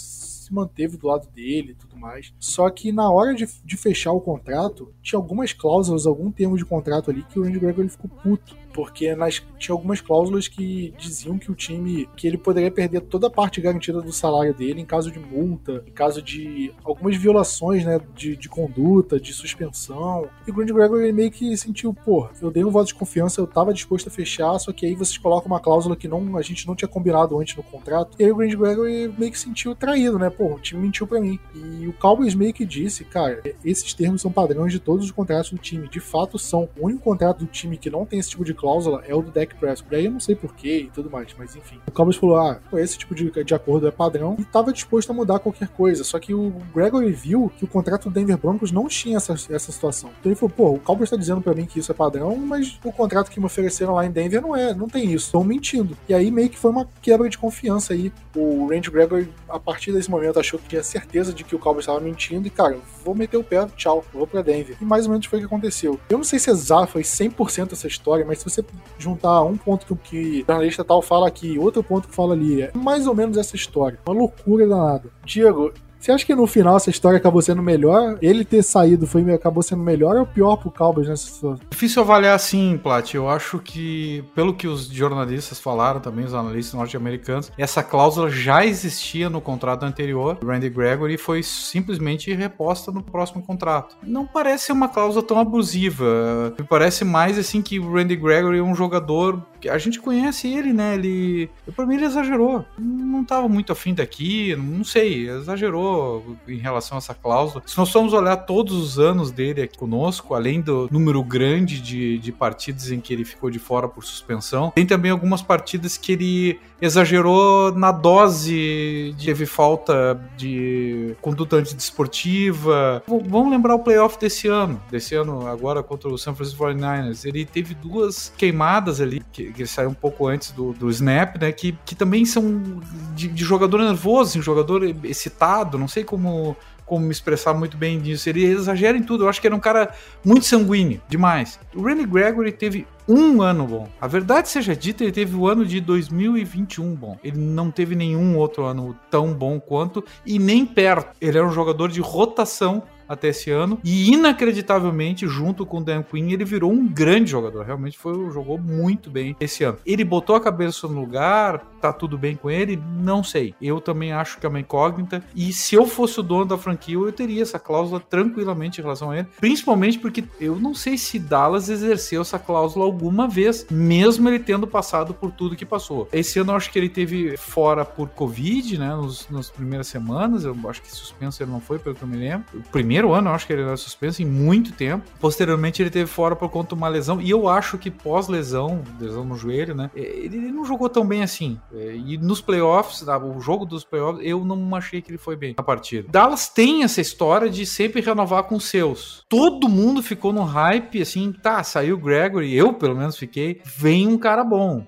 [0.45, 2.33] se manteve do lado dele e tudo mais.
[2.39, 6.65] Só que na hora de, de fechar o contrato, tinha algumas cláusulas, algum termo de
[6.65, 11.37] contrato ali que o Randy Gregory ficou puto porque nas, tinha algumas cláusulas que diziam
[11.37, 14.85] que o time que ele poderia perder toda a parte garantida do salário dele em
[14.85, 20.27] caso de multa, em caso de algumas violações, né, de, de conduta, de suspensão.
[20.45, 23.47] E o Grant Gregory meio que sentiu, pô, eu dei um voto de confiança, eu
[23.47, 26.67] tava disposto a fechar, só que aí vocês colocam uma cláusula que não a gente
[26.67, 28.17] não tinha combinado antes no contrato.
[28.19, 30.29] E aí o Grant Gregory meio que sentiu traído, né?
[30.29, 31.39] Pô, o time mentiu para mim.
[31.53, 35.49] E o Cowboys meio que disse, cara, esses termos são padrões de todos os contratos
[35.51, 35.87] do time.
[35.87, 36.67] De fato são.
[36.77, 38.64] O único contrato do time que não tem esse tipo de cláusula
[39.05, 39.89] é o do Dak Prescott.
[39.89, 41.79] Daí eu não sei porquê e tudo mais, mas enfim.
[41.87, 45.13] O Cowboys falou, ah, esse tipo de, de acordo é padrão e estava disposto a
[45.13, 46.03] mudar qualquer coisa.
[46.03, 49.71] Só que o Gregory viu que o contrato do Denver Broncos não tinha essa, essa
[49.71, 50.09] situação.
[50.19, 52.79] Então ele falou, pô, o Cowboys está dizendo para mim que isso é padrão, mas
[52.83, 55.27] o contrato que me ofereceram lá em Denver não é, não tem isso.
[55.27, 55.97] Estão mentindo.
[56.07, 58.11] E aí meio que foi uma quebra de confiança aí.
[58.35, 61.83] O Randy Gregory, a partir desse momento, achou que tinha certeza de que o Cowboys
[61.83, 64.77] estava mentindo e, cara, vou meter o pé, tchau, vou para Denver.
[64.81, 65.99] E mais ou menos foi o que aconteceu.
[66.09, 68.54] Eu não sei se exato, foi 100% essa história, mas se você
[68.97, 72.61] juntar um ponto que o que jornalista tal fala aqui, outro ponto que fala ali.
[72.61, 73.99] É mais ou menos essa história.
[74.05, 75.09] Uma loucura danada.
[75.25, 75.73] Diego,
[76.05, 78.19] você acha que no final essa história acabou sendo melhor?
[78.21, 81.65] Ele ter saído foi, acabou sendo melhor ou pior pro Cowboys nessa situação?
[81.67, 83.15] Difícil avaliar assim, Plat.
[83.15, 88.63] Eu acho que, pelo que os jornalistas falaram também, os analistas norte-americanos, essa cláusula já
[88.63, 93.97] existia no contrato anterior, do Randy Gregory, e foi simplesmente reposta no próximo contrato.
[94.03, 96.53] Não parece uma cláusula tão abusiva.
[96.59, 100.73] Me parece mais assim que o Randy Gregory é um jogador a gente conhece ele,
[100.73, 100.95] né?
[100.95, 102.65] Ele, para mim, ele exagerou.
[102.77, 107.63] Não estava muito afim daqui, não sei, exagerou em relação a essa cláusula.
[107.65, 112.17] Se nós formos olhar todos os anos dele aqui conosco, além do número grande de,
[112.17, 116.11] de partidas em que ele ficou de fora por suspensão, tem também algumas partidas que
[116.11, 123.03] ele exagerou na dose, de, teve falta de conduta antidesportiva.
[123.07, 127.25] Vamos lembrar o playoff desse ano, desse ano agora contra o San Francisco 49ers.
[127.25, 131.51] Ele teve duas queimadas ali, que, que saiu um pouco antes do, do snap, né,
[131.51, 132.81] que, que também são
[133.15, 137.99] de, de jogador nervoso, assim, jogador excitado, não sei como como me expressar muito bem
[137.99, 138.29] disso.
[138.29, 139.23] Ele exagera em tudo.
[139.23, 141.59] Eu acho que era um cara muito sanguíneo, demais.
[141.73, 143.89] O Randy Gregory teve um ano bom.
[143.99, 147.17] A verdade seja dita, ele teve o ano de 2021 bom.
[147.23, 151.15] Ele não teve nenhum outro ano tão bom quanto e nem perto.
[151.19, 153.79] Ele era um jogador de rotação até esse ano.
[153.83, 157.65] E inacreditavelmente, junto com o Dan Quinn, ele virou um grande jogador.
[157.65, 159.77] Realmente foi, jogou muito bem esse ano.
[159.85, 162.81] Ele botou a cabeça no lugar, tá tudo bem com ele?
[162.99, 163.53] Não sei.
[163.61, 165.23] Eu também acho que é uma incógnita.
[165.35, 169.11] E se eu fosse o dono da franquia, eu teria essa cláusula tranquilamente em relação
[169.11, 169.27] a ele.
[169.39, 174.67] Principalmente porque eu não sei se Dallas exerceu essa cláusula alguma vez, mesmo ele tendo
[174.67, 176.07] passado por tudo que passou.
[176.11, 178.95] Esse ano eu acho que ele teve fora por Covid, né?
[178.95, 180.45] Nos, nas primeiras semanas.
[180.45, 182.45] Eu acho que suspenso ele não foi, pelo que eu me lembro.
[182.53, 185.05] O primeiro ano, eu acho que ele era suspenso em muito tempo.
[185.19, 187.21] Posteriormente, ele teve fora por conta de uma lesão.
[187.21, 189.89] E eu acho que pós-lesão, lesão no joelho, né?
[189.95, 191.59] Ele não jogou tão bem assim.
[191.73, 195.55] É, e nos playoffs, o jogo dos playoffs, eu não achei que ele foi bem
[195.57, 196.07] na partida.
[196.09, 199.23] Dallas tem essa história de sempre renovar com seus.
[199.27, 204.17] Todo mundo ficou no hype, assim, tá, saiu Gregory, eu pelo menos fiquei, vem um
[204.17, 204.85] cara bom.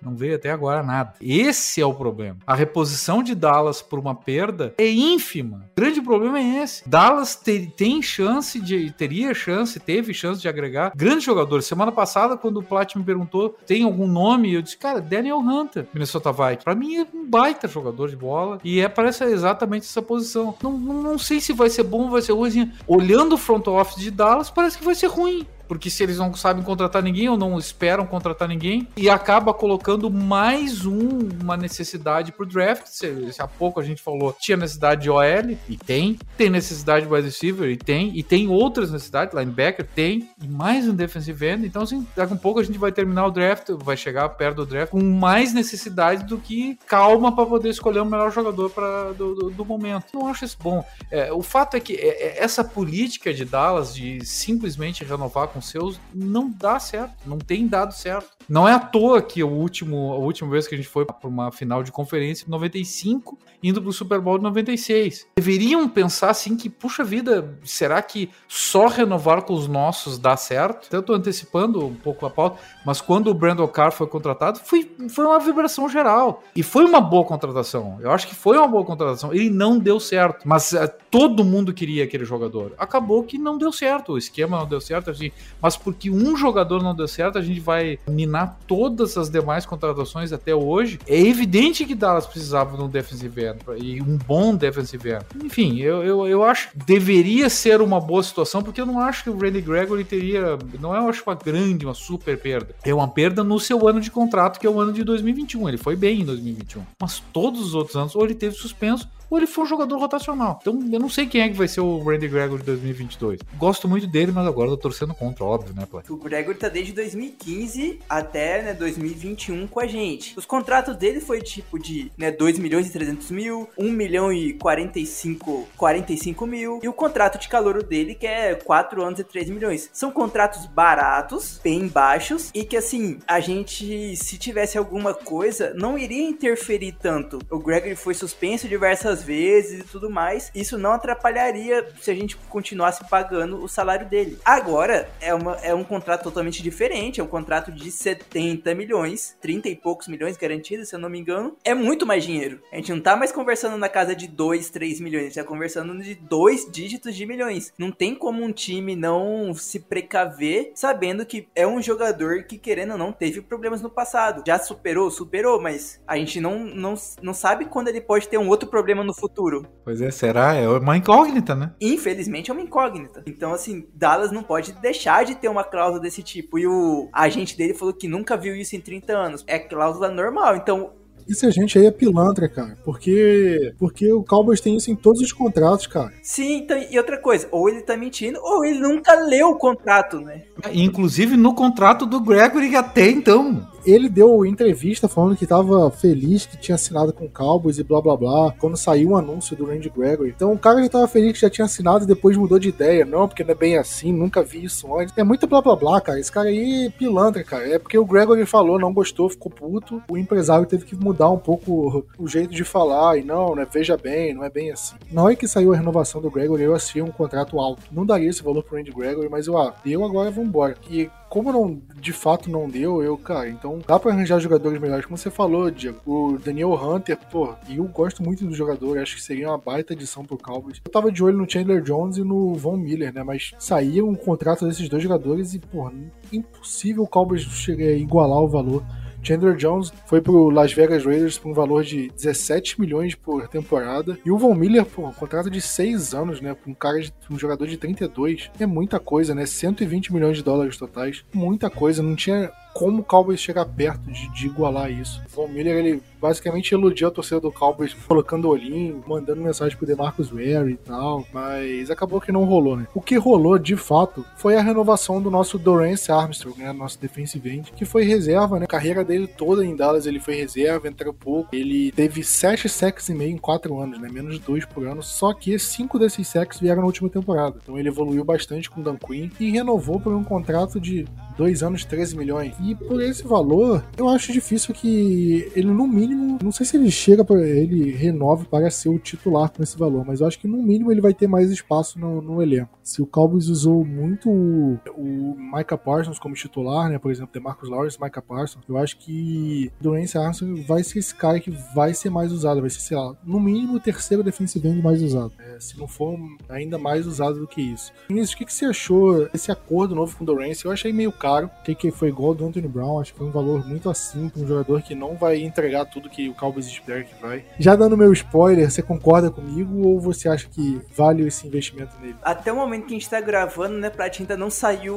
[0.00, 1.14] Não veio até agora nada.
[1.20, 2.38] Esse é o problema.
[2.46, 5.68] A reposição de Dallas por uma perda é ínfima.
[5.76, 6.88] O grande problema é esse.
[6.88, 7.40] Dallas
[7.76, 8.90] tem chance de.
[8.92, 11.66] teria chance, teve chance de agregar grandes jogadores.
[11.66, 15.86] Semana passada, quando o Plat me perguntou tem algum nome, eu disse, cara, Daniel Hunter,
[15.92, 16.64] Minnesota Vikings.
[16.64, 18.60] Pra mim é um baita jogador de bola.
[18.64, 20.54] E é parece exatamente essa posição.
[20.62, 22.72] Não, não, não sei se vai ser bom ou vai ser ruim.
[22.86, 26.34] Olhando o front office de Dallas, parece que vai ser ruim porque se eles não
[26.34, 32.32] sabem contratar ninguém ou não esperam contratar ninguém, e acaba colocando mais um, uma necessidade
[32.32, 32.86] pro draft.
[32.86, 35.22] Se, se há pouco a gente falou, tinha necessidade de OL,
[35.68, 40.28] e tem, tem necessidade de wide receiver, e tem, e tem outras necessidades, linebacker, tem,
[40.42, 41.66] e mais um defensive end.
[41.66, 44.56] Então, assim, daqui a um pouco a gente vai terminar o draft, vai chegar perto
[44.56, 49.12] do draft, com mais necessidade do que calma para poder escolher o melhor jogador pra,
[49.12, 50.06] do, do, do momento.
[50.14, 50.84] Não acho isso bom.
[51.10, 55.57] É, o fato é que é, é, essa política de Dallas de simplesmente renovar com
[55.58, 58.38] com seus, não dá certo, não tem dado certo.
[58.48, 61.28] Não é à toa que o último, a última vez que a gente foi para
[61.28, 65.26] uma final de conferência, 95, indo para o Super Bowl de 96.
[65.36, 71.02] Deveriam pensar assim que, puxa vida, será que só renovar com os nossos dá certo?
[71.02, 75.26] Tô antecipando um pouco a pauta, mas quando o Brandon Carr foi contratado, foi, foi
[75.26, 76.42] uma vibração geral.
[76.54, 77.98] E foi uma boa contratação.
[78.00, 79.34] Eu acho que foi uma boa contratação.
[79.34, 82.74] Ele não deu certo, mas uh, todo mundo queria aquele jogador.
[82.78, 85.30] Acabou que não deu certo, o esquema não deu certo, assim,
[85.60, 90.32] mas porque um jogador não deu certo, a gente vai minar todas as demais contratações
[90.32, 90.98] até hoje.
[91.06, 95.24] É evidente que Dallas precisava de um defensive end e um bom defensive end.
[95.42, 99.24] Enfim, eu, eu, eu acho que deveria ser uma boa situação, porque eu não acho
[99.24, 100.58] que o Randy Gregory teria.
[100.80, 102.74] Não é, eu acho, uma grande, uma super perda.
[102.84, 105.68] É uma perda no seu ano de contrato, que é o ano de 2021.
[105.68, 106.82] Ele foi bem em 2021.
[107.00, 110.58] Mas todos os outros anos, ou ele teve suspenso, ou ele foi um jogador rotacional.
[110.60, 113.40] Então eu não sei quem é que vai ser o Randy Gregory de 2022.
[113.56, 116.04] Gosto muito dele, mas agora tô torcendo contra, óbvio, né, Play?
[116.08, 120.38] O Gregory tá desde 2015 até né, 2021 com a gente.
[120.38, 124.54] Os contratos dele foi tipo de né, 2 milhões e 300 mil, 1 milhão e
[124.54, 129.50] 45, 45 mil, e o contrato de calor dele que é 4 anos e 3
[129.50, 129.90] milhões.
[129.92, 135.98] São contratos baratos, bem baixos, e que assim, a gente, se tivesse alguma coisa, não
[135.98, 137.38] iria interferir tanto.
[137.50, 142.36] O Gregory foi suspenso diversas vezes e tudo mais, isso não atrapalharia se a gente
[142.48, 144.38] continuasse pagando o salário dele.
[144.44, 149.68] Agora, é, uma, é um contrato totalmente diferente, é um contrato de 70 milhões, 30
[149.68, 151.56] e poucos milhões garantidos, se eu não me engano.
[151.64, 152.60] É muito mais dinheiro.
[152.72, 155.44] A gente não tá mais conversando na casa de 2, 3 milhões, a gente tá
[155.44, 157.72] conversando de dois dígitos de milhões.
[157.78, 162.92] Não tem como um time não se precaver sabendo que é um jogador que, querendo
[162.92, 164.42] ou não, teve problemas no passado.
[164.46, 165.10] Já superou?
[165.10, 169.02] Superou, mas a gente não, não, não sabe quando ele pode ter um outro problema
[169.02, 169.66] no futuro.
[169.84, 170.54] Pois é, será?
[170.54, 171.72] É uma incógnita, né?
[171.80, 173.22] Infelizmente é uma incógnita.
[173.26, 176.58] Então, assim, Dallas não pode deixar de ter uma cláusula desse tipo.
[176.58, 179.44] E o agente dele falou que nunca viu isso em 30 anos.
[179.46, 180.56] É cláusula normal.
[180.56, 180.92] Então,
[181.28, 182.78] esse gente aí é pilantra, cara.
[182.82, 186.12] Porque, porque o Cowboys tem isso em todos os contratos, cara.
[186.22, 190.20] Sim, então, e outra coisa, ou ele tá mentindo, ou ele nunca leu o contrato,
[190.20, 190.44] né?
[190.72, 196.56] Inclusive no contrato do Gregory até então ele deu entrevista falando que tava feliz que
[196.56, 199.66] tinha assinado com o Cowboys e blá blá blá, quando saiu o um anúncio do
[199.66, 200.30] Randy Gregory.
[200.34, 203.04] Então o cara já tava feliz que já tinha assinado e depois mudou de ideia.
[203.04, 205.16] Não, porque não é bem assim, nunca vi isso antes.
[205.16, 206.20] É muito blá blá blá, cara.
[206.20, 207.68] Esse cara aí é pilantra, cara.
[207.68, 210.02] É porque o Gregory falou, não gostou, ficou puto.
[210.10, 213.18] O empresário teve que mudar um pouco o jeito de falar.
[213.18, 213.66] E não, né?
[213.70, 214.96] Veja bem, não é bem assim.
[215.10, 217.82] Na hora que saiu a renovação do Gregory, eu assinei um contrato alto.
[217.92, 220.74] Não daria esse valor pro Randy Gregory, mas eu, ah, deu agora, vambora.
[220.90, 225.04] E como não, de fato não deu, eu, cara, então dá pra arranjar jogadores melhores.
[225.04, 229.16] Como você falou, Diego, o Daniel Hunter, pô, e eu gosto muito do jogador, acho
[229.16, 230.80] que seria uma baita adição pro Cowboys.
[230.84, 234.14] Eu tava de olho no Chandler Jones e no Von Miller, né, mas saía um
[234.14, 235.90] contrato desses dois jogadores e, pô,
[236.32, 238.82] impossível o Cowboys chegar a igualar o valor
[239.28, 244.18] Chandler Jones foi pro Las Vegas Raiders por um valor de 17 milhões por temporada.
[244.24, 246.54] E o Von Miller, pô, um contrato de 6 anos, né?
[246.54, 248.50] Pra um cara, de, um jogador de 32.
[248.58, 249.44] É muita coisa, né?
[249.44, 251.26] 120 milhões de dólares totais.
[251.30, 252.02] Muita coisa.
[252.02, 255.20] Não tinha como o Cowboys chegar perto de, de igualar isso.
[255.26, 259.86] O Von Miller, ele basicamente elogiou a torcida do Cowboys colocando olhinho, mandando mensagem pro
[259.86, 262.86] DeMarcus Ware e tal, mas acabou que não rolou, né?
[262.94, 266.72] O que rolou, de fato, foi a renovação do nosso Dorance Armstrong, né?
[266.72, 268.64] Nosso defensive end, que foi reserva, né?
[268.64, 271.48] A carreira dele toda em Dallas, ele foi reserva, entrou pouco.
[271.52, 274.08] Ele teve 7 sacks e meio em 4 anos, né?
[274.08, 277.56] Menos de 2 por ano, só que 5 desses sacks vieram na última temporada.
[277.60, 281.62] Então ele evoluiu bastante com o Dan Quinn e renovou por um contrato de 2
[281.62, 282.54] anos, 13 milhões.
[282.60, 286.90] E por esse valor, eu acho difícil que ele, no mínimo, não sei se ele
[286.90, 290.48] chega para ele renove para ser o titular com esse valor, mas eu acho que
[290.48, 292.78] no mínimo ele vai ter mais espaço no, no elenco.
[292.82, 297.68] Se o Cowboys usou muito o, o Micah Parsons como titular, né, por exemplo, DeMarcus
[297.68, 302.10] Lawrence, Micah Parsons, eu acho que Durance Armstrong vai ser esse cara que vai ser
[302.10, 305.32] mais usado, vai ser, sei lá, no mínimo o terceiro defensive end mais usado.
[305.38, 307.92] É, se não for ainda mais usado do que isso.
[308.08, 310.64] Vinícius, o que, que você achou desse acordo novo com o Durance?
[310.64, 313.66] Eu achei meio caro, que foi igual do Anthony Brown, acho que foi um valor
[313.66, 317.14] muito assim para um jogador que não vai entregar tudo que o Cowboys espera que
[317.20, 317.44] vai.
[317.58, 322.16] Já dando meu spoiler, você concorda comigo ou você acha que vale esse investimento nele?
[322.22, 324.96] Até o momento que a gente tá gravando, né, Plat, ainda não saiu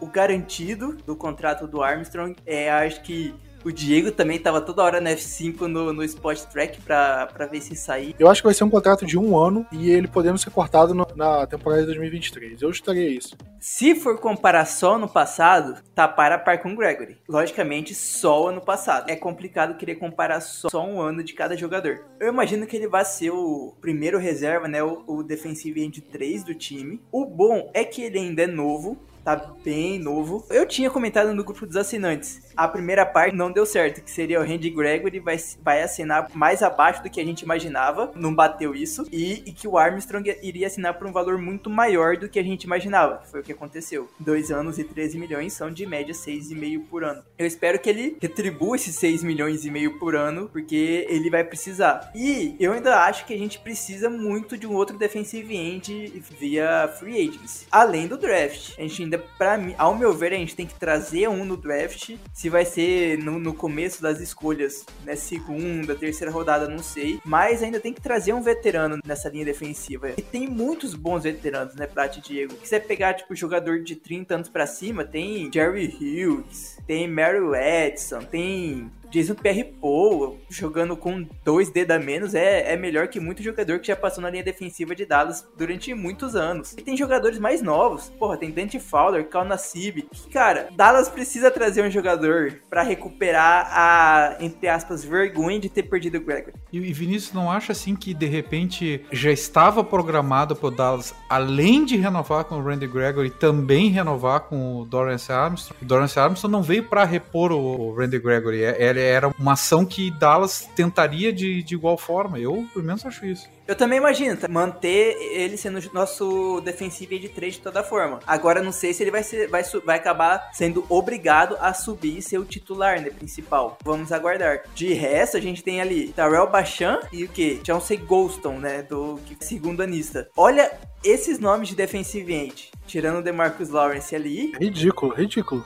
[0.00, 2.36] o garantido do contrato do Armstrong.
[2.46, 6.80] É, acho que o Diego também tava toda hora na F5 no, no Spot Track
[6.82, 8.14] pra, pra ver se sair.
[8.18, 10.94] Eu acho que vai ser um contrato de um ano e ele podendo ser cortado
[10.94, 12.62] no, na temporada de 2023.
[12.62, 13.36] Eu estaria isso.
[13.58, 17.16] Se for comparar só no passado, tá para par com o Gregory.
[17.28, 19.08] Logicamente, só o ano passado.
[19.08, 22.04] É complicado querer comparar só, só um ano de cada jogador.
[22.18, 24.82] Eu imagino que ele vai ser o primeiro reserva, né?
[24.82, 27.00] O, o defensive end 3 do time.
[27.12, 30.44] O bom é que ele ainda é novo, tá bem novo.
[30.50, 32.40] Eu tinha comentado no grupo dos assinantes.
[32.56, 36.62] A primeira parte não deu certo, que seria o Randy Gregory vai, vai assinar mais
[36.62, 40.66] abaixo do que a gente imaginava, não bateu isso, e, e que o Armstrong iria
[40.66, 43.22] assinar por um valor muito maior do que a gente imaginava.
[43.30, 44.08] Foi o que aconteceu.
[44.18, 47.22] Dois anos e 13 milhões são de média 6,5 por ano.
[47.38, 51.44] Eu espero que ele retribua esses 6 milhões e meio por ano, porque ele vai
[51.44, 52.10] precisar.
[52.14, 56.88] E eu ainda acho que a gente precisa muito de um outro defensive end via
[56.98, 58.74] free agency, além do draft.
[58.78, 61.56] A gente ainda, para mim, ao meu ver, a gente tem que trazer um no
[61.56, 62.16] draft.
[62.32, 67.20] Se vai ser no, no começo das escolhas, né, segunda, terceira rodada, não sei.
[67.24, 70.10] Mas ainda tem que trazer um veterano nessa linha defensiva.
[70.16, 72.54] E tem muitos bons veteranos, né, Prat e Diego.
[72.62, 77.38] Se você pegar, tipo, jogador de 30 anos para cima, tem Jerry Hughes, tem Mary
[77.54, 83.20] Edson, tem Jason Pierre Paul jogando com dois dedos a menos é, é melhor que
[83.20, 86.72] muito jogador que já passou na linha defensiva de Dallas durante muitos anos.
[86.72, 88.10] E tem jogadores mais novos.
[88.18, 90.08] Porra, tem Dante Fowler, Cal Nassib.
[90.32, 96.16] Cara, Dallas precisa trazer um jogador para recuperar a, entre aspas, vergonha de ter perdido
[96.16, 96.54] o Gregory.
[96.72, 101.96] E, Vinícius não acha assim que de repente já estava programado pro Dallas, além de
[101.96, 105.82] renovar com o Randy Gregory, também renovar com o Dorrance Armstrong?
[105.82, 108.62] O Dorrance Armstrong não veio para repor o, o Randy Gregory.
[108.62, 112.38] É, ele era uma ação que Dallas tentaria de, de igual forma.
[112.38, 113.48] Eu, pelo menos, acho isso.
[113.66, 114.48] Eu também imagino, tá?
[114.48, 118.18] manter ele sendo nosso defensivo de trade de toda forma.
[118.26, 122.22] Agora não sei se ele vai, ser, vai, vai acabar sendo obrigado a subir e
[122.22, 123.78] ser o titular, né, principal.
[123.84, 124.62] Vamos aguardar.
[124.74, 127.60] De resto, a gente tem ali Tarell Bachan e o que?
[127.64, 130.28] Chauncey Golston, né, do segundo anista.
[130.36, 130.70] Olha
[131.04, 134.52] esses nomes de defensive end, tirando o DeMarcus Lawrence ali.
[134.60, 135.64] Ridículo, ridículo.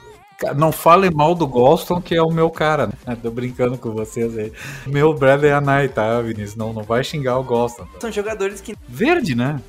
[0.56, 3.16] Não fale mal do Goston, que é o meu cara, né?
[3.22, 4.52] Tô brincando com vocês aí.
[4.86, 6.56] Meu brother é Anai, tá, Vinícius?
[6.56, 7.86] Não, não vai xingar o Goston.
[8.00, 8.76] São jogadores que.
[8.88, 9.60] Verde, né?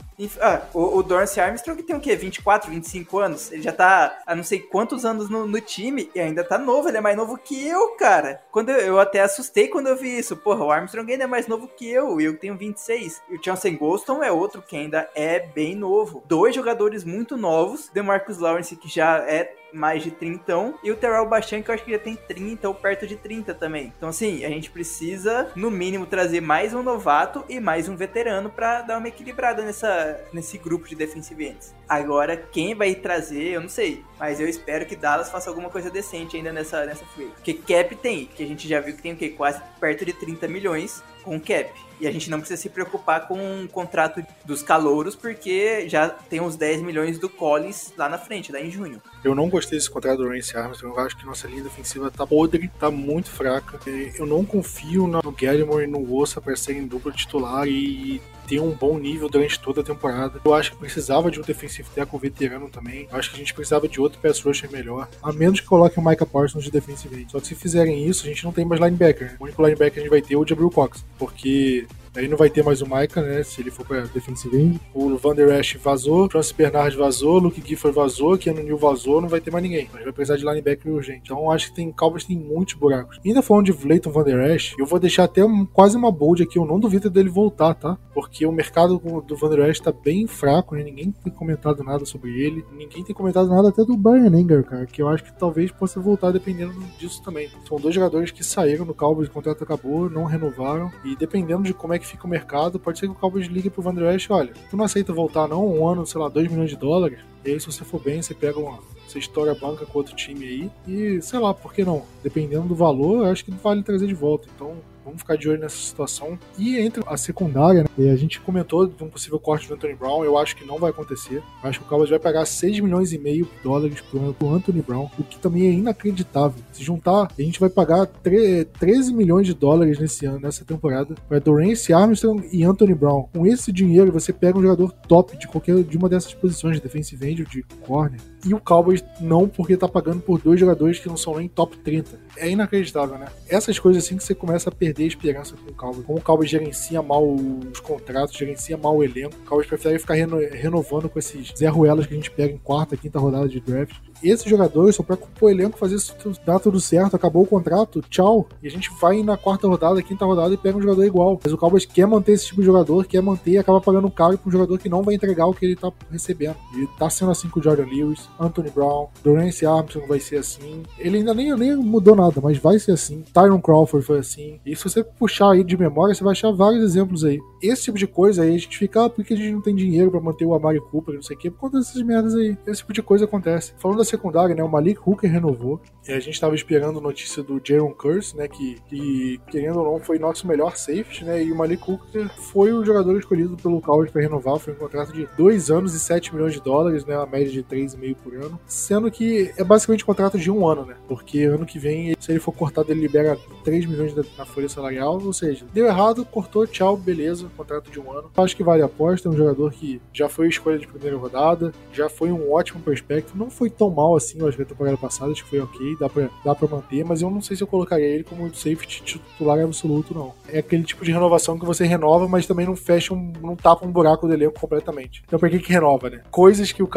[0.42, 2.16] Ah, o, o Dorance Armstrong tem o quê?
[2.16, 3.52] 24, 25 anos?
[3.52, 6.90] Ele já tá há não sei quantos anos no, no, time e ainda tá novo.
[6.90, 8.42] Ele é mais novo que eu, cara.
[8.52, 10.36] Quando eu, eu, até assustei quando eu vi isso.
[10.36, 13.22] Porra, o Armstrong ainda é mais novo que eu e eu tenho 26.
[13.30, 16.24] E o Chauncey Golston é outro que ainda é bem novo.
[16.28, 17.90] Dois jogadores muito novos.
[17.94, 21.84] DeMarcus Lawrence, que já é mais de 30 e o Terrell Bachan que eu acho
[21.84, 23.94] que já tem 30 ou perto de 30 também.
[23.98, 28.50] Então assim, a gente precisa no mínimo trazer mais um novato e mais um veterano
[28.50, 31.76] para dar uma equilibrada nessa nesse grupo de defensive ends.
[31.88, 35.90] Agora quem vai trazer, eu não sei, mas eu espero que Dallas faça alguma coisa
[35.90, 37.32] decente ainda nessa nessa free.
[37.36, 40.14] Porque cap tem, que a gente já viu que tem o que quase perto de
[40.14, 41.87] 30 milhões com cap.
[42.00, 46.40] E a gente não precisa se preocupar com o contrato dos calouros, porque já tem
[46.40, 49.02] uns 10 milhões do Collins lá na frente, lá em junho.
[49.24, 50.96] Eu não gostei desse contrato do Rance Armstrong.
[50.96, 53.80] Eu acho que nossa linha defensiva tá podre, tá muito fraca.
[54.18, 58.72] Eu não confio no Gallimore e no Ossa para serem dupla titular e ter um
[58.72, 60.40] bom nível durante toda a temporada.
[60.44, 63.08] Eu acho que precisava de um defensive tackle veterano também.
[63.12, 65.10] Eu acho que a gente precisava de outro pass rusher melhor.
[65.22, 67.32] A menos que coloque o Micah Parsons de defensive end.
[67.32, 69.36] Só que se fizerem isso, a gente não tem mais linebacker.
[69.40, 71.04] O único linebacker que a gente vai ter é o Jabril Cox.
[71.18, 71.86] Porque
[72.18, 73.44] Aí não vai ter mais o Micah, né?
[73.44, 74.82] Se ele for pra defensive end.
[74.92, 79.30] O Van Der Esch vazou, Francis Bernard vazou, Luke Gifford vazou, Keanu Neal vazou, não
[79.30, 79.82] vai ter mais ninguém.
[79.82, 81.22] Gente vai precisar de linebacker urgente.
[81.26, 83.20] Então acho que tem Cowboys tem muitos buracos.
[83.24, 86.42] E ainda falando de Vlayton Van Der eu vou deixar até um, quase uma bold
[86.42, 86.58] aqui.
[86.58, 87.96] Eu não duvido dele voltar, tá?
[88.16, 90.84] Porque o mercado do Van Der tá bem fraco, né?
[90.84, 92.66] Ninguém tem comentado nada sobre ele.
[92.72, 94.88] Ninguém tem comentado nada até do Brian Enger, cara.
[94.88, 97.48] Que eu acho que talvez possa voltar dependendo disso também.
[97.68, 100.92] São dois jogadores que saíram no Cowboys, o contrato acabou, não renovaram.
[101.06, 103.70] E dependendo de como é que fica o mercado, pode ser que o Cowboys ligue
[103.70, 103.94] pro Van
[104.30, 107.52] olha, tu não aceita voltar não, um ano, sei lá, 2 milhões de dólares, e
[107.52, 110.46] aí se você for bem, você pega uma, você estoura a banca com outro time
[110.46, 112.04] aí, e sei lá, por que não?
[112.24, 114.76] Dependendo do valor, eu acho que vale trazer de volta, então
[115.08, 116.38] Vamos ficar de olho nessa situação.
[116.58, 120.26] E entre a secundária, né, a gente comentou de um possível corte do Anthony Brown.
[120.26, 121.38] Eu acho que não vai acontecer.
[121.64, 124.82] Eu acho que o Cowboys vai pagar 6 milhões e meio de dólares pro Anthony
[124.82, 126.62] Brown, o que também é inacreditável.
[126.74, 131.40] Se juntar, a gente vai pagar 13 milhões de dólares nesse ano, nessa temporada, para
[131.40, 133.30] Dorance Armstrong e Anthony Brown.
[133.34, 136.82] Com esse dinheiro, você pega um jogador top de qualquer de uma dessas posições, de
[136.82, 138.20] defensive end ou de corner.
[138.46, 141.78] E o Cowboys não, porque tá pagando por dois jogadores que não são nem top
[141.78, 142.20] 30.
[142.38, 143.28] É inacreditável, né?
[143.50, 146.06] Essas coisas assim que você começa a perder a esperança com o Cowboys.
[146.06, 149.36] Como o Cowboys gerencia mal os contratos, gerencia mal o elenco.
[149.36, 152.58] O Cowboys prefere ficar reno renovando com esses Zé Ruelas que a gente pega em
[152.58, 156.16] quarta, quinta rodada de draft esses jogadores só pra o elenco fazer isso,
[156.46, 158.48] dar tudo certo, acabou o contrato, tchau.
[158.62, 161.40] E a gente vai na quarta rodada, quinta rodada e pega um jogador igual.
[161.44, 164.38] Mas o Cowboys quer manter esse tipo de jogador, quer manter e acaba pagando caro
[164.38, 166.56] pra um jogador que não vai entregar o que ele tá recebendo.
[166.76, 170.84] E tá sendo assim com o Jordan Lewis, Anthony Brown, Dorance Armstrong vai ser assim.
[170.98, 173.24] Ele ainda nem, nem mudou nada, mas vai ser assim.
[173.34, 174.60] Tyron Crawford foi assim.
[174.66, 177.40] E se você puxar aí de memória, você vai achar vários exemplos aí.
[177.62, 180.12] Esse tipo de coisa aí, a gente fica, ah, porque a gente não tem dinheiro
[180.12, 182.58] para manter o Amari Cooper, não sei o quê, por conta dessas merdas aí.
[182.66, 183.74] Esse tipo de coisa acontece.
[183.78, 185.82] Falando da secundária, né, o Malik Hooker renovou.
[186.08, 190.00] E a gente tava esperando notícia do Jaron Curse, né, que, que, querendo ou não,
[190.00, 194.12] foi nosso melhor safety, né, e o Malik Hooker foi o jogador escolhido pelo Cowboys
[194.12, 197.26] para renovar, foi um contrato de 2 anos e 7 milhões de dólares, né, uma
[197.26, 200.96] média de 3,5 por ano, sendo que é basicamente um contrato de um ano, né,
[201.08, 205.22] porque ano que vem, se ele for cortado, ele libera 3 milhões na folha salarial,
[205.22, 208.32] ou seja, deu errado, cortou, tchau, beleza, contrato de um ano.
[208.38, 211.72] Acho que vale a aposta, é um jogador que já foi escolha de primeira rodada,
[211.94, 214.98] já foi um ótimo prospecto, não foi tão mal assim, eu acho que a temporada
[214.98, 217.64] passada, acho que foi ok, dá pra, dá pra manter, mas eu não sei se
[217.64, 220.34] eu colocaria ele como safety titular absoluto, não.
[220.50, 223.86] É aquele tipo de renovação que você renova, mas também não fecha, um, não tapa
[223.86, 225.24] um buraco do elenco completamente.
[225.26, 226.22] Então por que que renova, né?
[226.32, 226.90] Coisas que o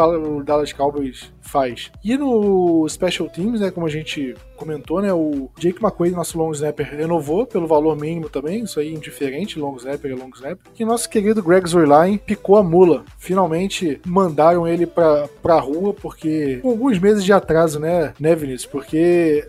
[0.45, 1.91] Dallas Cowboys faz.
[2.05, 6.53] E no Special Teams, né, como a gente comentou, né, o Jake McQuaid, nosso long
[6.53, 10.59] snapper, renovou pelo valor mínimo também, isso aí indiferente, long snapper é long snapper.
[10.79, 13.05] E nosso querido Greg Zerline picou a mula.
[13.19, 18.67] Finalmente mandaram ele pra, pra rua, porque com alguns meses de atraso, né, né, Vinícius?
[18.67, 19.49] Porque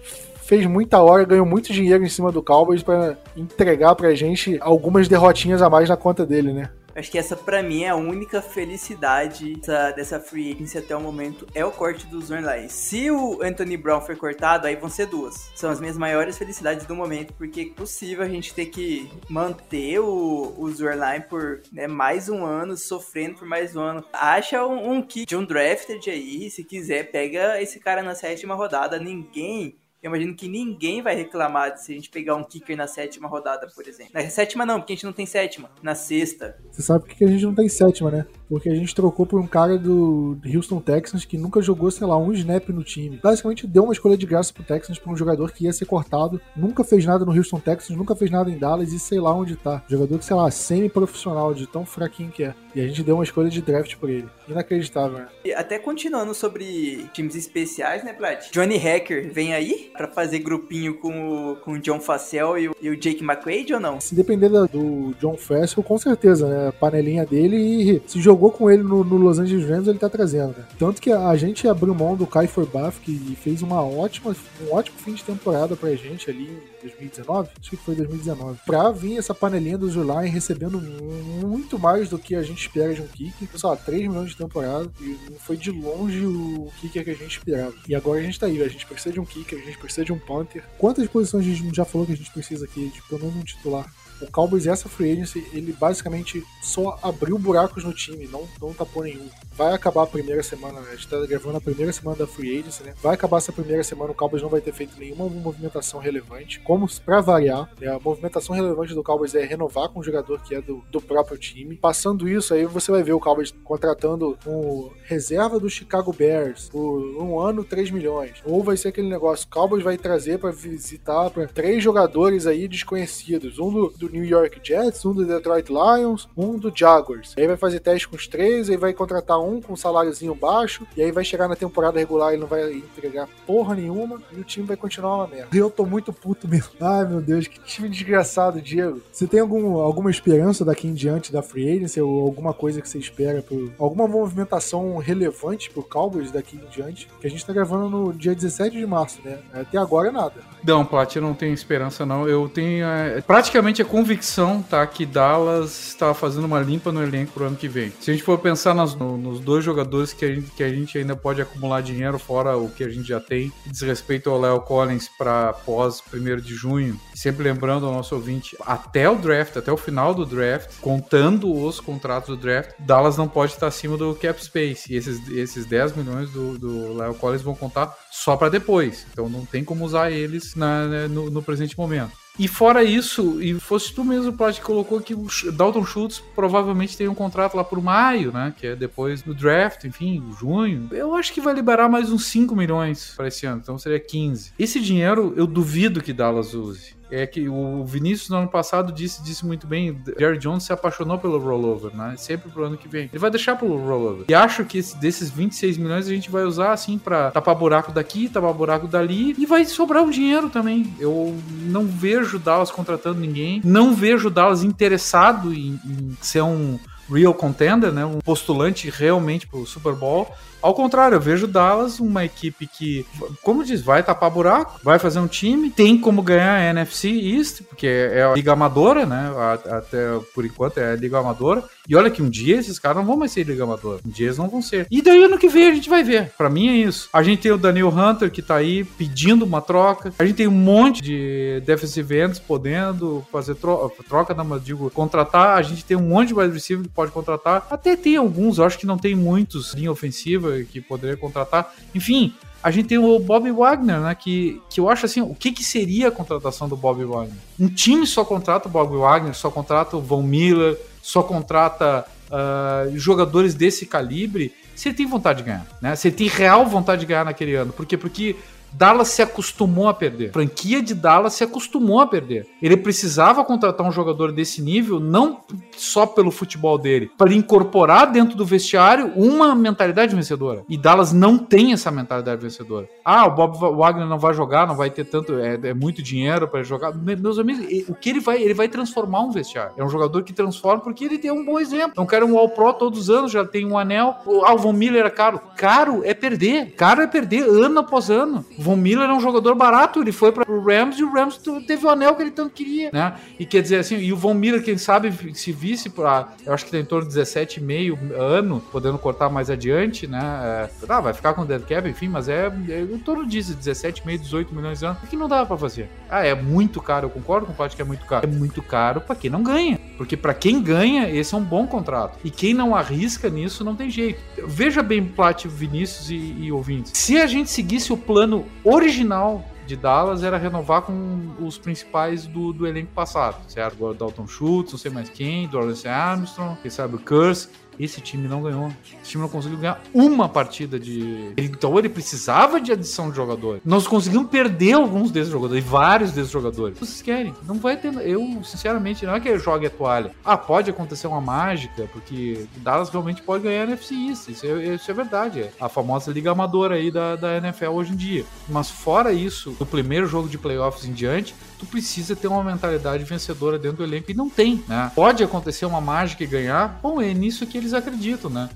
[0.51, 5.07] fez muita hora, ganhou muito dinheiro em cima do Cowboys para entregar pra gente algumas
[5.07, 6.69] derrotinhas a mais na conta dele, né?
[6.95, 11.01] Acho que essa para mim é a única felicidade dessa, dessa free agency até o
[11.01, 12.69] momento é o corte dos Zornline.
[12.69, 15.51] Se o Anthony Brown for cortado, aí vão ser duas.
[15.55, 19.99] São as minhas maiores felicidades do momento, porque é possível a gente ter que manter
[19.99, 24.05] o, o Zornline por né, mais um ano, sofrendo por mais um ano.
[24.13, 28.55] Acha um, um kit de um drafted aí, se quiser, pega esse cara na sétima
[28.55, 28.99] rodada.
[28.99, 33.27] Ninguém eu imagino que ninguém vai reclamar se a gente pegar um kicker na sétima
[33.27, 34.11] rodada, por exemplo.
[34.13, 35.69] Na sétima não, porque a gente não tem sétima.
[35.81, 36.57] Na sexta.
[36.71, 38.25] Você sabe por que a gente não tem sétima, né?
[38.49, 42.17] Porque a gente trocou por um cara do Houston Texans que nunca jogou, sei lá,
[42.17, 43.19] um snap no time.
[43.21, 46.41] Basicamente deu uma escolha de graça pro Texans pra um jogador que ia ser cortado.
[46.55, 49.55] Nunca fez nada no Houston Texans, nunca fez nada em Dallas e sei lá onde
[49.55, 49.83] tá.
[49.87, 52.55] Jogador que, sei lá, semi-profissional, de tão fraquinho que é.
[52.73, 54.27] E a gente deu uma escolha de draft por ele.
[54.51, 55.27] Inacreditável, né?
[55.45, 58.51] E até continuando sobre times especiais, né, Plat?
[58.51, 59.91] Johnny Hacker vem aí?
[60.01, 63.73] para fazer grupinho com o, com o John Facel e o, e o Jake McQuaid
[63.73, 64.01] ou não?
[64.01, 66.69] Se depender do John Facel, com certeza, né?
[66.69, 70.09] A panelinha dele e se jogou com ele no, no Los Angeles Rams, ele tá
[70.09, 70.65] trazendo, né?
[70.79, 74.97] Tanto que a gente abriu mão do Kai Forbath, que fez uma ótima, um ótimo
[74.97, 79.77] fim de temporada pra gente ali 2019, acho que foi 2019, pra vir essa panelinha
[79.77, 83.47] do July recebendo muito mais do que a gente espera de um kicker.
[83.55, 87.15] Sei lá, 3 milhões de temporada e não foi de longe o kicker que a
[87.15, 87.73] gente esperava.
[87.87, 90.05] E agora a gente tá aí, a gente precisa de um kicker, a gente precisa
[90.05, 90.63] de um punter.
[90.77, 92.89] Quantas posições a gente já falou que a gente precisa aqui?
[92.89, 93.91] De pelo menos um titular.
[94.21, 99.03] O Cowboys, essa free agency, ele basicamente só abriu buracos no time, não, não tapou
[99.03, 99.27] nenhum.
[99.55, 102.83] Vai acabar a primeira semana, a gente tá gravando a primeira semana da free agency,
[102.83, 102.93] né?
[103.01, 106.59] Vai acabar essa primeira semana, o Cowboys não vai ter feito nenhuma movimentação relevante.
[106.61, 107.87] Como para variar, né?
[107.87, 111.37] a movimentação relevante do Cowboys é renovar com um jogador que é do, do próprio
[111.37, 111.75] time.
[111.75, 116.99] Passando isso, aí você vai ver o Cowboys contratando um reserva do Chicago Bears por
[117.21, 118.41] um ano, 3 milhões.
[118.45, 122.67] Ou vai ser aquele negócio, o Cowboys vai trazer para visitar para três jogadores aí
[122.67, 123.59] desconhecidos.
[123.59, 127.33] Um do, do New York Jets, um do Detroit Lions, um do Jaguars.
[127.37, 130.85] Aí vai fazer teste com os três, aí vai contratar um com um saláriozinho baixo,
[130.95, 134.43] e aí vai chegar na temporada regular e não vai entregar porra nenhuma, e o
[134.43, 135.55] time vai continuar uma merda.
[135.55, 136.71] Eu tô muito puto mesmo.
[136.79, 139.01] Ai meu Deus, que time desgraçado, Diego.
[139.11, 142.89] Você tem algum, alguma esperança daqui em diante da Free Agency, ou alguma coisa que
[142.89, 147.07] você espera, por, alguma movimentação relevante pro Cowboys daqui em diante?
[147.19, 149.39] Que a gente tá gravando no dia 17 de março, né?
[149.53, 150.35] Até agora nada.
[150.63, 152.27] Não, Plat, eu não tenho esperança não.
[152.27, 157.33] Eu tenho é, praticamente a convicção, tá, que Dallas está fazendo uma limpa no elenco
[157.33, 157.93] pro ano que vem.
[157.99, 160.69] Se a gente for pensar nas, no, nos dois jogadores que a, gente, que a
[160.69, 164.41] gente ainda pode acumular dinheiro fora o que a gente já tem, diz respeito ao
[164.41, 169.57] Léo Collins para pós 1 de junho, sempre lembrando ao nosso ouvinte, até o draft,
[169.57, 173.97] até o final do draft, contando os contratos do draft, Dallas não pode estar acima
[173.97, 174.91] do cap space.
[174.91, 179.05] E esses, esses 10 milhões do, do Léo Collins vão contar só para depois.
[179.11, 182.20] Então não tem como usar eles na, né, no, no presente momento.
[182.39, 186.97] E fora isso, e fosse tu mesmo, Plot, que colocou que o Dalton Schultz provavelmente
[186.97, 188.53] tem um contrato lá por maio, né?
[188.57, 190.87] Que é depois do draft, enfim, junho.
[190.91, 194.53] Eu acho que vai liberar mais uns 5 milhões para esse ano, então seria 15.
[194.57, 197.00] Esse dinheiro eu duvido que Dallas use.
[197.11, 201.19] É que o Vinícius no ano passado disse, disse muito bem, Jerry Jones se apaixonou
[201.19, 202.15] pelo rollover, né?
[202.17, 203.09] Sempre pro ano que vem.
[203.11, 204.25] Ele vai deixar pelo rollover.
[204.29, 207.91] E acho que esse, desses 26 milhões a gente vai usar assim para tapar buraco
[207.91, 210.93] daqui, tapar buraco dali e vai sobrar um dinheiro também.
[210.99, 216.79] Eu não vejo Dallas contratando ninguém, não vejo Dallas interessado em, em ser um
[217.11, 218.05] real contender, né?
[218.05, 220.27] Um postulante realmente pro Super Bowl.
[220.61, 223.05] Ao contrário, eu vejo Dallas uma equipe que,
[223.41, 227.63] como diz, vai tapar buraco, vai fazer um time, tem como ganhar a NFC East,
[227.63, 229.31] porque é a liga amadora, né?
[229.69, 231.63] Até por enquanto é a liga amadora.
[231.89, 234.01] E olha que um dia esses caras não vão mais ser liga amadora.
[234.05, 234.85] Um dia eles não vão ser.
[234.91, 236.31] E daí ano que vem a gente vai ver.
[236.37, 237.09] Para mim é isso.
[237.11, 240.13] A gente tem o Daniel Hunter que tá aí pedindo uma troca.
[240.19, 244.91] A gente tem um monte de defensive ends podendo fazer tro troca, não, mas digo,
[244.91, 245.57] contratar.
[245.57, 247.65] A gente tem um monte de wide receiver que pode contratar.
[247.71, 251.73] Até tem alguns, eu acho que não tem muitos linha ofensiva que poderia contratar.
[251.95, 254.13] Enfim, a gente tem o Bob Wagner, né?
[254.13, 257.37] Que, que eu acho assim, o que, que seria a contratação do Bob Wagner?
[257.59, 262.95] Um time só contrata o Bob Wagner, só contrata o Von Miller, só contrata uh,
[262.95, 265.95] jogadores desse calibre, se ele tem vontade de ganhar, né?
[265.95, 267.73] Se ele tem real vontade de ganhar naquele ano.
[267.73, 267.97] Por quê?
[267.97, 268.35] Porque
[268.73, 270.29] Dallas se acostumou a perder.
[270.29, 272.47] A franquia de Dallas se acostumou a perder.
[272.61, 275.41] Ele precisava contratar um jogador desse nível, não
[275.75, 280.63] só pelo futebol dele, para incorporar dentro do vestiário uma mentalidade vencedora.
[280.69, 282.87] E Dallas não tem essa mentalidade vencedora.
[283.03, 286.47] Ah, o Bob Wagner não vai jogar, não vai ter tanto, é, é muito dinheiro
[286.47, 286.93] para jogar.
[286.93, 289.73] Meus amigos, o que ele vai, ele vai transformar um vestiário.
[289.77, 291.93] É um jogador que transforma porque ele tem um bom exemplo.
[291.97, 294.15] Não quero um All Pro todos os anos, já tem um anel.
[294.25, 295.41] O Alvon Miller é caro.
[295.57, 296.71] Caro é perder.
[296.75, 298.45] Caro é perder ano após ano.
[298.61, 301.85] Von Miller é um jogador barato, ele foi para o Rams e o Rams teve
[301.85, 303.15] o anel que ele tanto queria, né?
[303.39, 306.65] E quer dizer assim, e o Von Miller, quem sabe, se visse para, eu acho
[306.65, 310.19] que tem em torno de 17,5 ano, podendo cortar mais adiante, né?
[310.21, 313.55] É, ah, vai ficar com o dead cap, enfim, mas é, é em torno disso,
[313.55, 315.89] 17,5, 18 milhões de anos, o que não dava para fazer?
[316.09, 318.27] Ah, é muito caro, eu concordo com o Paty que é muito caro.
[318.27, 321.65] É muito caro para quem não ganha, porque para quem ganha, esse é um bom
[321.65, 322.19] contrato.
[322.23, 324.19] E quem não arrisca nisso não tem jeito.
[324.45, 329.75] Veja bem, Plat, Vinícius e, e ouvintes, se a gente seguisse o plano original de
[329.75, 333.85] Dallas era renovar com os principais do, do elenco passado, certo?
[333.85, 337.49] O Dalton Schultz, não sei mais quem, Dorance Armstrong, quem sabe o Curse.
[337.83, 338.71] Esse time não ganhou.
[339.01, 341.33] Esse time não conseguiu ganhar uma partida de.
[341.37, 343.61] Então ele precisava de adição de jogadores.
[343.65, 346.77] Nós conseguimos perder alguns desses jogadores, vários desses jogadores.
[346.77, 347.33] Vocês querem?
[347.45, 347.93] Não vai ter.
[348.07, 350.11] Eu, sinceramente, não é que eu jogue a toalha.
[350.23, 354.29] Ah, pode acontecer uma mágica, porque Dallas realmente pode ganhar a NFC East.
[354.29, 355.41] Isso é, isso é verdade.
[355.41, 358.25] É a famosa liga amadora aí da, da NFL hoje em dia.
[358.47, 363.03] Mas fora isso, no primeiro jogo de playoffs em diante, tu precisa ter uma mentalidade
[363.03, 364.91] vencedora dentro do elenco e não tem, né?
[364.95, 368.49] Pode acontecer uma mágica e ganhar, bom, é nisso que eles acreditam, né?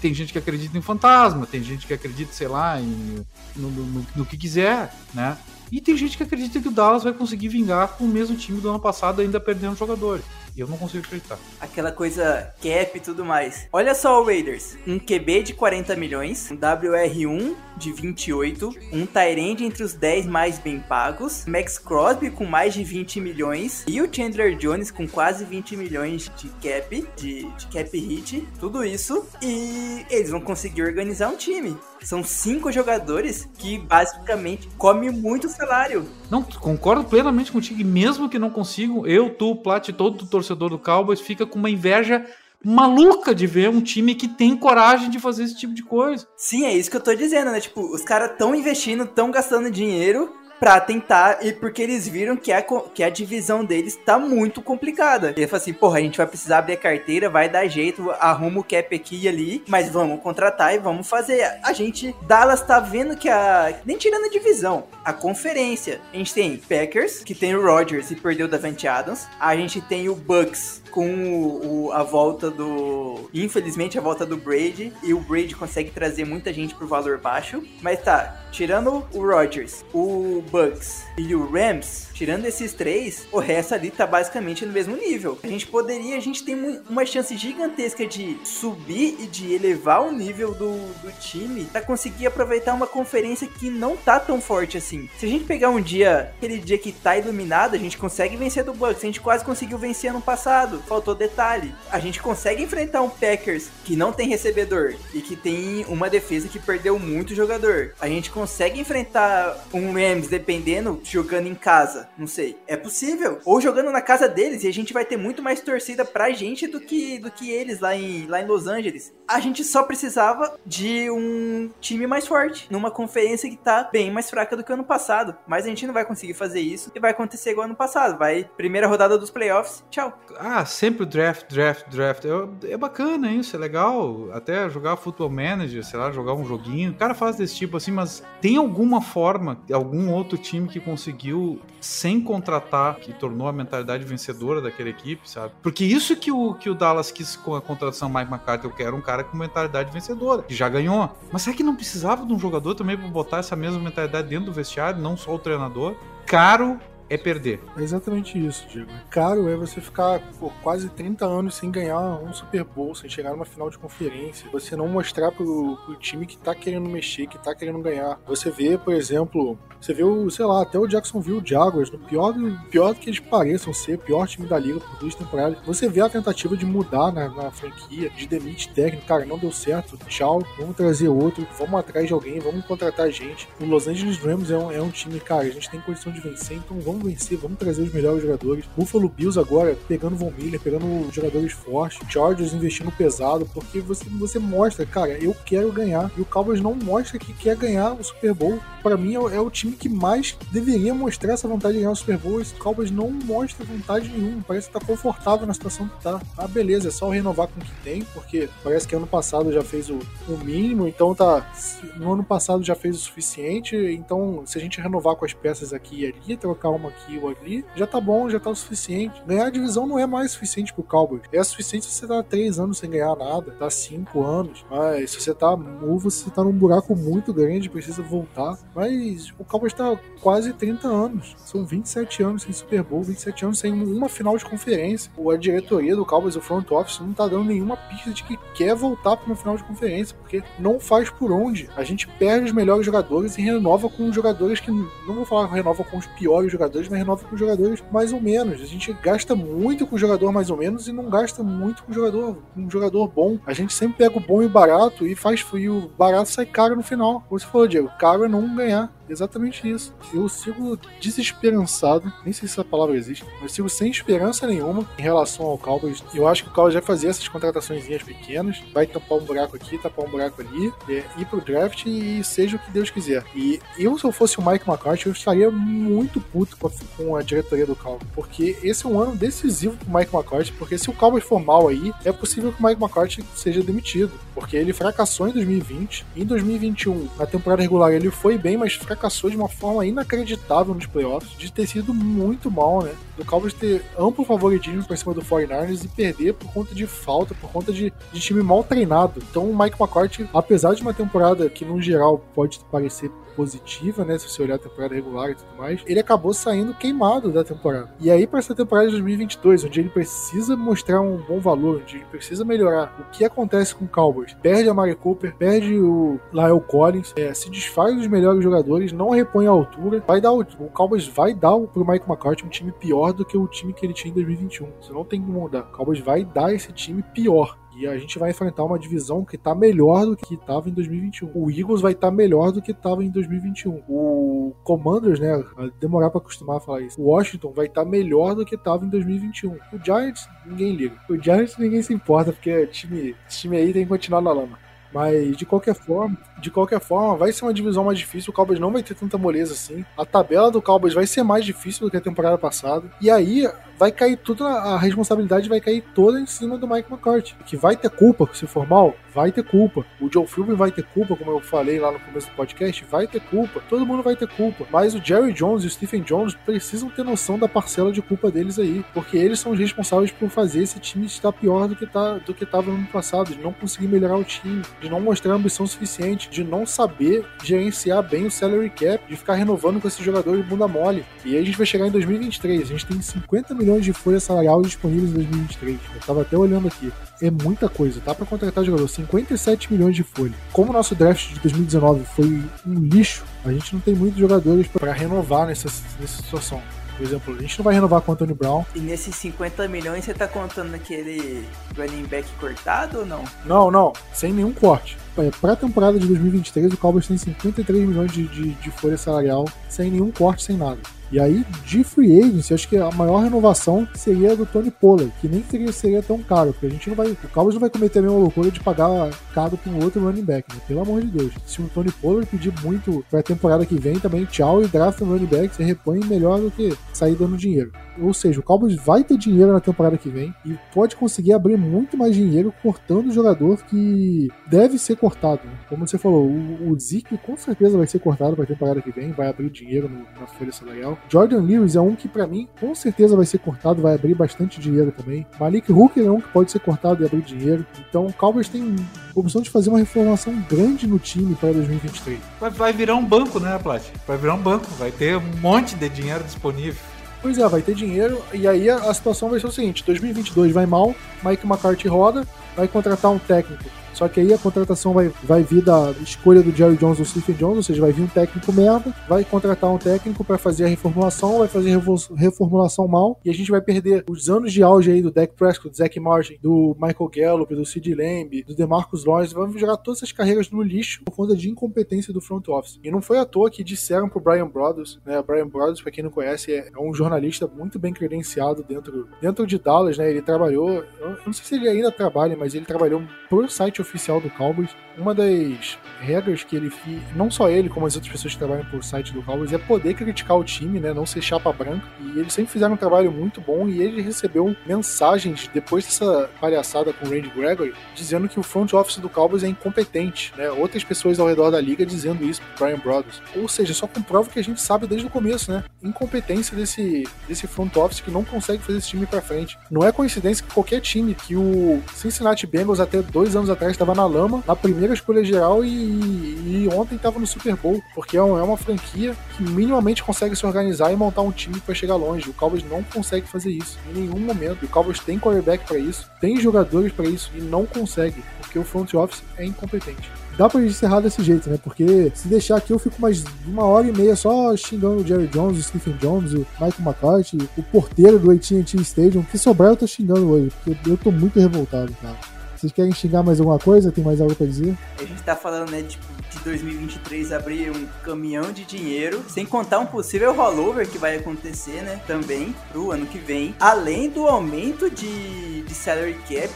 [0.00, 3.24] Tem gente que acredita em fantasma, tem gente que acredita, sei lá, em,
[3.56, 5.36] no, no, no que quiser, né?
[5.70, 8.60] E tem gente que acredita que o Dallas vai conseguir vingar com o mesmo time
[8.60, 10.24] do ano passado, ainda perdendo jogadores.
[10.54, 11.38] E eu não consigo acreditar.
[11.60, 13.68] Aquela coisa cap e tudo mais.
[13.72, 14.76] Olha só o Raiders.
[14.86, 20.58] Um QB de 40 milhões, um WR1 de 28, um Tyrande entre os 10 mais
[20.58, 25.44] bem pagos, Max Crosby com mais de 20 milhões e o Chandler Jones com quase
[25.44, 29.26] 20 milhões de cap, de, de cap hit, tudo isso.
[29.42, 31.76] E eles vão conseguir organizar um time.
[32.02, 36.06] São cinco jogadores que basicamente comem muito salário.
[36.28, 37.80] Não, concordo plenamente contigo.
[37.80, 41.70] E mesmo que não consigam, eu, tu, Plat, todo torcedor do Cowboys fica com uma
[41.70, 42.24] inveja
[42.64, 46.26] maluca de ver um time que tem coragem de fazer esse tipo de coisa.
[46.36, 47.60] Sim, é isso que eu tô dizendo, né?
[47.60, 50.32] Tipo, os caras tão investindo, tão gastando dinheiro
[50.62, 55.34] pra tentar, e porque eles viram que a, que a divisão deles tá muito complicada.
[55.36, 58.60] Ele falou assim, porra, a gente vai precisar abrir a carteira, vai dar jeito, arruma
[58.60, 61.42] o cap aqui e ali, mas vamos contratar e vamos fazer.
[61.64, 66.32] A gente, Dallas tá vendo que a, nem tirando a divisão, a conferência, a gente
[66.32, 70.14] tem Packers, que tem o Rodgers e perdeu o Davante Adams, a gente tem o
[70.14, 73.28] Bucks, com o, o, a volta do.
[73.34, 74.92] Infelizmente, a volta do Brady.
[75.02, 77.64] E o Brady consegue trazer muita gente por valor baixo.
[77.80, 83.74] Mas tá, tirando o Rodgers, o Bucks e o Rams, tirando esses três, o resto
[83.74, 85.38] ali tá basicamente no mesmo nível.
[85.42, 86.54] A gente poderia, a gente tem
[86.88, 92.26] uma chance gigantesca de subir e de elevar o nível do, do time para conseguir
[92.26, 95.08] aproveitar uma conferência que não tá tão forte assim.
[95.18, 98.62] Se a gente pegar um dia, aquele dia que tá iluminado, a gente consegue vencer
[98.64, 98.98] do Bucks.
[98.98, 100.81] A gente quase conseguiu vencer ano passado.
[100.86, 101.74] Faltou detalhe.
[101.90, 106.48] A gente consegue enfrentar um Packers que não tem recebedor e que tem uma defesa
[106.48, 107.94] que perdeu muito jogador.
[108.00, 112.56] A gente consegue enfrentar um Rams dependendo, jogando em casa, não sei.
[112.66, 113.38] É possível.
[113.44, 116.66] Ou jogando na casa deles e a gente vai ter muito mais torcida pra gente
[116.66, 119.12] do que, do que eles lá em, lá em Los Angeles.
[119.26, 124.28] A gente só precisava de um time mais forte, numa conferência que tá bem mais
[124.28, 125.36] fraca do que ano passado.
[125.46, 128.18] Mas a gente não vai conseguir fazer isso e vai acontecer igual ano passado.
[128.18, 130.18] Vai, primeira rodada dos playoffs, tchau.
[130.38, 132.24] Ah, sempre o draft, draft, draft.
[132.24, 134.28] É, é bacana isso, é legal.
[134.32, 136.92] Até jogar futebol manager, sei lá, jogar um joguinho.
[136.92, 141.60] O cara faz desse tipo assim, mas tem alguma forma, algum outro time que conseguiu,
[141.80, 145.52] sem contratar, que tornou a mentalidade vencedora daquela equipe, sabe?
[145.62, 148.96] Porque isso que o, que o Dallas quis com a contratação Mike McCarthy, eu quero
[148.96, 151.10] um cara com mentalidade vencedora, que já ganhou.
[151.30, 154.46] Mas será que não precisava de um jogador também para botar essa mesma mentalidade dentro
[154.46, 155.94] do vestiário, não só o treinador?
[156.26, 156.78] Caro
[157.14, 157.60] é perder.
[157.76, 158.90] É exatamente isso, Diego.
[159.10, 163.32] Caro é você ficar por quase 30 anos sem ganhar um Super Bowl, sem chegar
[163.32, 167.38] numa final de conferência, você não mostrar pro, pro time que tá querendo mexer, que
[167.38, 168.18] tá querendo ganhar.
[168.26, 172.34] Você vê, por exemplo, você vê o, sei lá, até o Jacksonville Jaguars, no pior,
[172.70, 175.58] pior que eles pareçam ser, pior time da liga por duas temporadas.
[175.66, 179.52] Você vê a tentativa de mudar na, na franquia, de demite técnico, cara, não deu
[179.52, 183.48] certo, tchau, vamos trazer outro, vamos atrás de alguém, vamos contratar gente.
[183.60, 186.20] O Los Angeles Rams é um, é um time, cara, a gente tem condição de
[186.20, 188.64] vencer, então vamos vamos vencer, vamos trazer os melhores jogadores.
[188.76, 192.00] Buffalo Bills agora pegando Von Miller, pegando jogadores fortes.
[192.08, 196.10] Chargers investindo pesado, porque você, você mostra, cara, eu quero ganhar.
[196.16, 198.60] E o Cowboys não mostra que quer ganhar o Super Bowl.
[198.82, 201.96] Para mim é, é, o time que mais deveria mostrar essa vontade de ganhar o
[201.96, 202.40] Super Bowl.
[202.40, 204.44] Esse Cowboys não mostra vontade nenhuma.
[204.46, 206.20] Parece que tá confortável na situação que tá.
[206.38, 209.62] Ah, beleza, é só renovar com o que tem, porque parece que ano passado já
[209.62, 209.98] fez o,
[210.28, 211.50] o mínimo, então tá.
[211.96, 213.76] No ano passado já fez o suficiente.
[213.76, 217.28] Então, se a gente renovar com as peças aqui e ali, trocar uma aqui ou
[217.28, 219.22] ali, já tá bom, já tá o suficiente.
[219.26, 221.22] Ganhar a divisão não é mais suficiente pro Cowboys.
[221.32, 224.64] É suficiente se você tá três anos sem ganhar nada, tá cinco anos.
[224.70, 228.58] Mas se você tá novo, você tá num buraco muito grande, precisa voltar.
[228.74, 231.34] Mas o Cowboys tá quase 30 anos.
[231.38, 235.10] São 27 anos sem Super Bowl, 27 anos sem uma final de conferência.
[235.32, 238.74] A diretoria do Cowboys, o front office, não tá dando nenhuma pista de que quer
[238.74, 241.68] voltar para uma final de conferência, porque não faz por onde.
[241.76, 245.84] A gente perde os melhores jogadores e renova com jogadores que não vou falar renova
[245.84, 248.60] com os piores jogadores, mas renova com jogadores mais ou menos.
[248.60, 252.36] A gente gasta muito com jogador mais ou menos e não gasta muito com jogador,
[252.54, 253.38] com um jogador bom.
[253.46, 256.46] A gente sempre pega o bom e o barato e faz e o barato sai
[256.46, 257.24] caro no final.
[257.28, 258.92] Como você falou, Diego, caro é não ganhar.
[259.08, 259.94] Exatamente isso.
[260.14, 265.02] Eu sigo desesperançado, nem sei se essa palavra existe, mas sigo sem esperança nenhuma em
[265.02, 266.02] relação ao Cowboys.
[266.14, 269.76] Eu acho que o Cowboys vai fazer essas contratações pequenas, vai tampar um buraco aqui,
[269.76, 273.22] tapar um buraco ali, é, ir pro draft e seja o que Deus quiser.
[273.34, 276.56] E eu, se eu fosse o Mike McCarthy, eu estaria muito puto
[276.96, 280.78] com a, diretoria do Cowboys, porque esse é um ano decisivo pro Mike McCarthy, porque
[280.78, 284.56] se o Cowboys for mal aí, é possível que o Mike McCarthy seja demitido, porque
[284.56, 289.36] ele fracassou em 2020, em 2021, na temporada regular ele foi bem, mas fracassou de
[289.36, 292.92] uma forma inacreditável nos playoffs, de ter sido muito mal, né?
[293.16, 297.34] Do Cowboys ter amplo favoritismo por cima do 49ers e perder por conta de falta,
[297.34, 299.22] por conta de, de time mal treinado.
[299.30, 304.18] Então o Mike McCarthy, apesar de uma temporada que no geral pode parecer positiva, né?
[304.18, 307.90] Se você olhar a temporada regular e tudo mais, ele acabou saindo queimado da temporada.
[308.00, 311.96] E aí, para essa temporada de 2022, onde ele precisa mostrar um bom valor, onde
[311.96, 314.34] ele precisa melhorar, o que acontece com o Cowboys?
[314.42, 319.10] Perde a Mari Cooper, perde o Lyle Collins, é, se desfaz dos melhores jogadores, não
[319.10, 322.72] repõe a altura, vai dar o, o Cowboys vai dar pro Mike McCarthy um time
[322.72, 324.68] pior do que o time que ele tinha em 2021.
[324.80, 325.60] Você não tem como mudar.
[325.60, 327.58] O Cowboys vai dar esse time pior.
[327.74, 331.30] E a gente vai enfrentar uma divisão que está melhor do que estava em 2021.
[331.34, 333.82] O Eagles vai estar tá melhor do que estava em 2021.
[333.88, 335.42] O Commanders, né,
[335.80, 337.00] demorar para acostumar a falar isso.
[337.00, 339.52] O Washington vai estar tá melhor do que estava em 2021.
[339.52, 340.96] O Giants, ninguém liga.
[341.08, 344.58] O Giants ninguém se importa porque time, time aí tem que continuar na lama.
[344.92, 348.30] Mas de qualquer forma, de qualquer forma, vai ser uma divisão mais difícil.
[348.30, 349.84] O Cowboys não vai ter tanta moleza assim.
[349.96, 352.90] A tabela do Cowboys vai ser mais difícil do que a temporada passada.
[353.00, 353.48] E aí
[353.82, 357.34] vai cair tudo, a responsabilidade vai cair toda em cima do Mike McCarthy.
[357.44, 359.84] Que vai ter culpa se for mal, vai ter culpa.
[360.00, 363.06] O Joe Philbin vai ter culpa, como eu falei lá no começo do podcast, vai
[363.06, 363.60] ter culpa.
[363.68, 364.66] Todo mundo vai ter culpa.
[364.70, 368.30] Mas o Jerry Jones e o Stephen Jones precisam ter noção da parcela de culpa
[368.30, 371.86] deles aí, porque eles são os responsáveis por fazer esse time estar pior do que
[371.86, 375.00] tá do que estava no ano passado, de não conseguir melhorar o time, de não
[375.00, 379.88] mostrar ambição suficiente, de não saber gerenciar bem o salary cap, de ficar renovando com
[379.88, 381.04] esses jogadores de bunda mole.
[381.24, 383.92] E aí a gente vai chegar em 2023, a gente tem 50 milhões milhões de
[383.92, 385.78] folha salarial disponíveis em 2023.
[385.94, 386.92] Eu tava até olhando aqui.
[387.20, 388.88] É muita coisa, tá para contratar jogador.
[388.88, 390.34] 57 milhões de folha.
[390.52, 394.66] Como o nosso draft de 2019 foi um lixo, a gente não tem muitos jogadores
[394.66, 395.68] para renovar nessa,
[395.98, 396.60] nessa situação.
[396.96, 398.64] Por exemplo, a gente não vai renovar com o Anthony Brown.
[398.74, 401.44] E nesses 50 milhões você tá contando aquele
[401.76, 403.24] running back cortado ou não?
[403.46, 404.98] Não, não, sem nenhum corte.
[405.16, 409.46] é, pra temporada de 2023, o Cowboys tem 53 milhões de, de, de folha salarial,
[409.68, 410.78] sem nenhum corte, sem nada.
[411.12, 415.12] E aí, de free agency, acho que a maior renovação seria a do Tony Pollard,
[415.20, 417.08] que nem seria, seria tão caro, porque a gente não vai.
[417.08, 420.24] O Cowboys não vai cometer a mesma loucura de pagar caro para um outro running
[420.24, 420.60] back, né?
[420.66, 421.34] Pelo amor de Deus.
[421.44, 425.02] Se o Tony Pollard pedir muito para a temporada que vem, também tchau e draft
[425.02, 427.70] um running back, você repõe melhor do que sair dando dinheiro.
[428.00, 431.58] Ou seja, o Cowboys vai ter dinheiro na temporada que vem e pode conseguir abrir
[431.58, 435.42] muito mais dinheiro cortando o jogador que deve ser cortado.
[435.44, 435.52] Né?
[435.68, 438.90] Como você falou, o, o Zeke com certeza vai ser cortado para a temporada que
[438.90, 440.98] vem, vai abrir dinheiro no, na folha salarial.
[441.08, 444.60] Jordan Lewis é um que para mim com certeza vai ser cortado, vai abrir bastante
[444.60, 445.26] dinheiro também.
[445.38, 447.66] Malik Hooker é um que pode ser cortado e abrir dinheiro.
[447.88, 448.74] Então o Cowboys tem
[449.14, 452.18] a opção de fazer uma reformação grande no time para 2023.
[452.40, 453.82] Vai, vai virar um banco, né, Plat?
[454.06, 456.80] Vai virar um banco, vai ter um monte de dinheiro disponível.
[457.20, 460.52] Pois é, vai ter dinheiro, e aí a, a situação vai ser o seguinte: 2022
[460.52, 460.92] vai mal,
[461.22, 462.26] Mike McCarthy roda,
[462.56, 463.62] vai contratar um técnico
[463.92, 467.34] só que aí a contratação vai, vai vir da escolha do Jerry Jones ou Stephen
[467.36, 470.68] Jones, ou seja, vai vir um técnico merda, vai contratar um técnico para fazer a
[470.68, 471.78] reformulação, vai fazer
[472.16, 475.70] reformulação mal, e a gente vai perder os anos de auge aí do Dak Prescott,
[475.70, 479.98] do Zach Martin, do Michael Gallup, do Sid Lamb, do DeMarcus Lawrence, vamos jogar todas
[479.98, 482.80] essas carreiras no lixo por conta de incompetência do front office.
[482.82, 486.04] E não foi à toa que disseram pro Brian Brothers, né, Brian Brothers, para quem
[486.04, 490.84] não conhece, é um jornalista muito bem credenciado dentro, dentro de Dallas, né, ele trabalhou,
[491.00, 494.70] eu não sei se ele ainda trabalha, mas ele trabalhou pro site oficial do Cowboys.
[494.96, 496.72] Uma das regras que ele
[497.14, 499.94] não só ele, como as outras pessoas que trabalham por site do Cowboys, é poder
[499.94, 500.92] criticar o time, né?
[500.92, 501.86] Não ser chapa branca.
[502.00, 506.92] E eles sempre fizeram um trabalho muito bom e ele recebeu mensagens depois dessa palhaçada
[506.92, 510.50] com o Randy Gregory, dizendo que o front office do Cowboys é incompetente, né?
[510.50, 513.22] Outras pessoas ao redor da liga dizendo isso pro Brian Brothers.
[513.36, 515.64] Ou seja, só comprova o que a gente sabe desde o começo, né?
[515.82, 519.58] Incompetência desse, desse front office que não consegue fazer esse time para frente.
[519.70, 523.94] Não é coincidência que qualquer time que o Cincinnati Bengals até dois anos atrás estava
[523.94, 528.22] na lama, na primeira escolha geral e, e ontem estava no Super Bowl, porque é
[528.22, 532.28] uma franquia que minimamente consegue se organizar e montar um time para chegar longe.
[532.28, 534.64] O Cowboys não consegue fazer isso em nenhum momento.
[534.64, 538.64] O Cowboys tem quarterback para isso, tem jogadores para isso e não consegue, porque o
[538.64, 541.58] front office é incompetente dá pra encerrar desse jeito, né?
[541.62, 545.26] Porque se deixar aqui eu fico mais uma hora e meia só xingando o Jerry
[545.28, 549.22] Jones, o Stephen Jones, o Michael McCarthy, o porteiro do AT&T Stadium.
[549.22, 552.16] Que sobrar eu tô xingando hoje, porque eu tô muito revoltado, cara.
[552.62, 553.90] Vocês querem xingar mais alguma coisa?
[553.90, 554.78] Tem mais algo pra dizer?
[554.96, 555.98] A gente tá falando, né, de
[556.44, 562.00] 2023 abrir um caminhão de dinheiro, sem contar um possível rollover que vai acontecer, né,
[562.06, 563.52] também, pro ano que vem.
[563.58, 566.54] Além do aumento de, de salary cap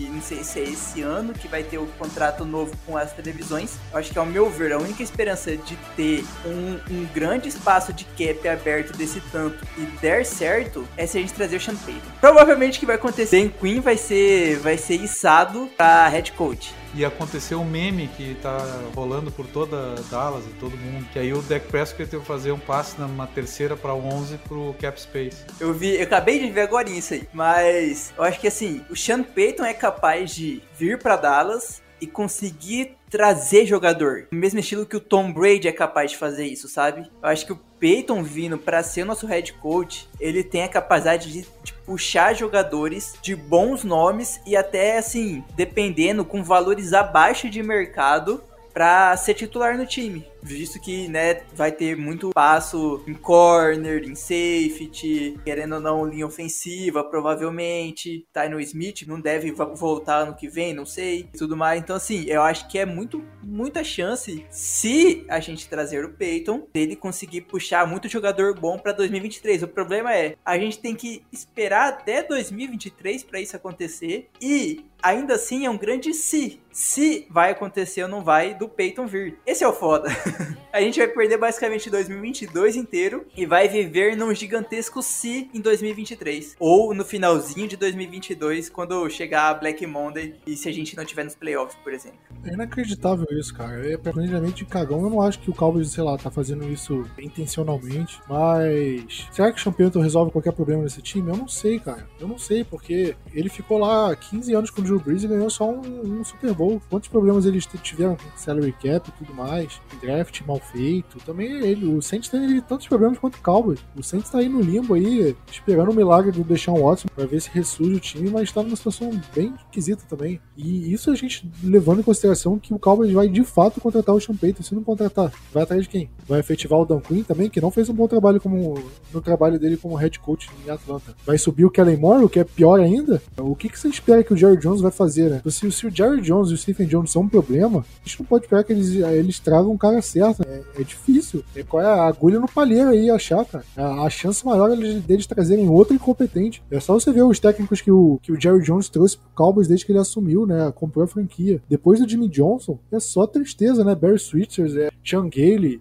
[0.00, 3.76] não sei se é esse ano que vai ter o contrato novo com as televisões.
[3.92, 7.92] Eu acho que, ao meu ver, a única esperança de ter um, um grande espaço
[7.92, 11.74] de cap aberto desse tanto e der certo é se a gente trazer o Sean.
[12.20, 16.74] Provavelmente o que vai acontecer em Queen vai ser, vai ser içado pra head coach.
[16.94, 18.58] E aconteceu um meme que tá
[18.94, 22.52] rolando por toda Dallas e todo mundo, que aí o Dak Prescott teve que fazer
[22.52, 25.44] um passe numa terceira para 11 pro cap space.
[25.58, 28.96] Eu vi, eu acabei de ver agora isso aí, mas eu acho que assim, o
[28.96, 34.26] Sean Payton é capaz de vir para Dallas e conseguir trazer jogador.
[34.30, 37.10] No mesmo estilo que o Tom Brady é capaz de fazer isso, sabe?
[37.22, 41.30] Eu acho que o Peyton vindo para ser nosso head coach, ele tem a capacidade
[41.30, 47.62] de, de, puxar jogadores de bons nomes e até assim, dependendo, com valores abaixo de
[47.62, 54.04] mercado para ser titular no time visto que, né, vai ter muito passo em corner,
[54.04, 58.26] em safety, querendo ou não, linha ofensiva, provavelmente.
[58.32, 61.80] Tyno Smith não deve voltar ano que vem, não sei, tudo mais.
[61.80, 66.68] Então, assim, eu acho que é muito, muita chance, se a gente trazer o Peyton,
[66.72, 69.62] dele conseguir puxar muito jogador bom para 2023.
[69.62, 75.34] O problema é, a gente tem que esperar até 2023 para isso acontecer e ainda
[75.34, 76.60] assim é um grande se.
[76.72, 79.38] Se vai acontecer ou não vai do Peyton vir.
[79.46, 80.08] Esse é o foda.
[80.72, 86.56] a gente vai perder basicamente 2022 inteiro e vai viver num gigantesco si em 2023.
[86.58, 91.04] Ou no finalzinho de 2022, quando chegar a Black Monday e se a gente não
[91.04, 92.18] tiver nos playoffs, por exemplo.
[92.44, 93.90] É inacreditável isso, cara.
[93.90, 95.02] É planejamento de cagão.
[95.02, 98.20] Eu não acho que o Cowboys, sei lá, tá fazendo isso intencionalmente.
[98.28, 101.30] Mas será que o Champion resolve qualquer problema nesse time?
[101.30, 102.06] Eu não sei, cara.
[102.20, 105.48] Eu não sei, porque ele ficou lá 15 anos com o Drew Brees e ganhou
[105.50, 106.80] só um, um Super Bowl.
[106.90, 110.23] Quantos problemas eles tiveram com salary cap e tudo mais, draft?
[110.24, 111.18] Draft mal feito.
[111.24, 113.80] Também ele, o Saints tem tantos problemas quanto o Cowboys.
[113.96, 117.40] O Saints tá aí no limbo aí, esperando o milagre do Deshaun Watson para ver
[117.40, 120.40] se ressurge o time, mas tá numa situação bem esquisita também.
[120.56, 124.20] E isso a gente levando em consideração que o Cowboys vai de fato contratar o
[124.20, 124.62] Sean Payton.
[124.62, 126.10] Se não contratar, vai atrás de quem?
[126.26, 129.58] Vai efetivar o Dan Quinn também, que não fez um bom trabalho como no trabalho
[129.58, 131.14] dele como head coach em Atlanta.
[131.26, 133.22] Vai subir o Kellen Moore, o que é pior ainda.
[133.38, 135.42] O que, que você espera que o Jerry Jones vai fazer, né?
[135.46, 138.26] Se, se o Jerry Jones e o Stephen Jones são um problema, a gente não
[138.26, 140.42] pode esperar que eles, eles tragam um cara certo.
[140.46, 141.42] É, é difícil.
[141.54, 143.64] É, qual é a agulha no palheiro aí achar, cara?
[143.76, 146.62] A, a chance maior é deles trazerem outro incompetente.
[146.70, 149.68] É só você ver os técnicos que o, que o Jerry Jones trouxe pro Cowboys
[149.68, 150.72] desde que ele assumiu, né?
[150.74, 151.60] Comprou a franquia.
[151.68, 153.94] Depois do Jimmy Johnson, é só tristeza, né?
[153.94, 155.28] Barry Switchers, é Sean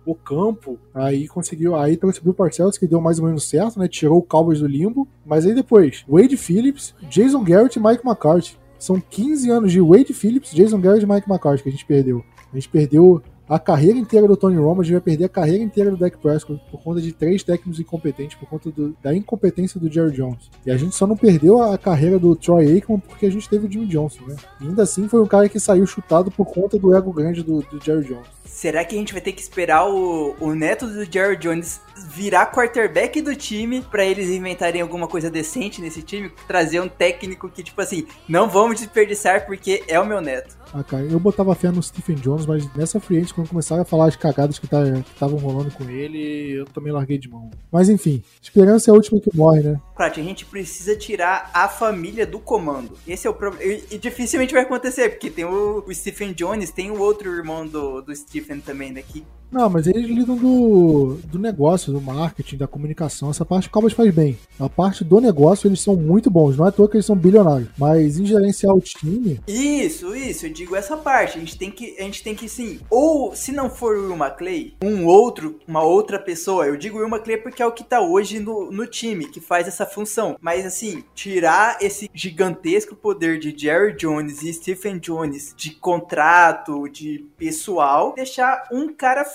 [0.06, 0.80] o Campo.
[0.94, 3.88] Aí conseguiu, aí trouxe o Parcells, que deu mais ou menos certo, né?
[3.88, 5.08] Tirou o Cowboys do limbo.
[5.26, 8.58] Mas aí depois, Wade Phillips, Jason Garrett e Mike McCarthy.
[8.80, 12.24] São 15 anos de Wade Phillips, Jason Garrett e Mike McCarthy que a gente perdeu.
[12.52, 15.64] A gente perdeu a carreira inteira do Tony Romo, a gente vai perder a carreira
[15.64, 19.80] inteira do Dak Prescott por conta de três técnicos incompetentes, por conta do, da incompetência
[19.80, 20.50] do Jerry Jones.
[20.66, 23.68] E a gente só não perdeu a carreira do Troy Aikman porque a gente teve
[23.68, 24.36] o Jimmy Johnson, né?
[24.62, 27.62] E ainda assim foi um cara que saiu chutado por conta do ego grande do,
[27.62, 28.28] do Jerry Jones.
[28.46, 32.52] Será que a gente vai ter que esperar o, o neto do Jerry Jones virar
[32.52, 36.32] quarterback do time para eles inventarem alguma coisa decente nesse time?
[36.48, 40.56] Trazer um técnico que, tipo assim, não vamos desperdiçar porque é o meu neto.
[40.74, 44.08] Ah, cara, eu botava fé no Stephen Jones, mas nessa free quando começaram a falar
[44.08, 47.50] as cagadas que tá, estavam rolando com ele, eu também larguei de mão.
[47.72, 49.82] Mas enfim, esperança é a última que morre, né?
[49.96, 52.98] Prat, a gente precisa tirar a família do comando.
[53.08, 53.64] Esse é o problema.
[53.64, 57.68] E, e, dificilmente vai acontecer, porque tem o, o, Stephen Jones, tem o outro irmão
[57.68, 59.02] do, do Stephen também, né?
[59.02, 63.30] Que não, mas eles lidam do, do negócio, do marketing, da comunicação.
[63.30, 64.38] Essa parte o Cowboys faz bem.
[64.60, 66.58] A parte do negócio, eles são muito bons.
[66.58, 67.70] Não é à toa que eles são bilionários.
[67.78, 69.40] Mas em gerenciar o time.
[69.48, 70.46] Isso, isso.
[70.46, 71.38] Eu digo essa parte.
[71.38, 72.80] A gente tem que, a gente tem que sim.
[72.90, 76.66] Ou se não for o Will McClay, um outro, uma outra pessoa.
[76.66, 79.68] Eu digo Will McClay porque é o que tá hoje no, no time, que faz
[79.68, 80.38] essa função.
[80.42, 87.26] Mas assim, tirar esse gigantesco poder de Jerry Jones e Stephen Jones de contrato, de
[87.38, 89.26] pessoal, deixar um cara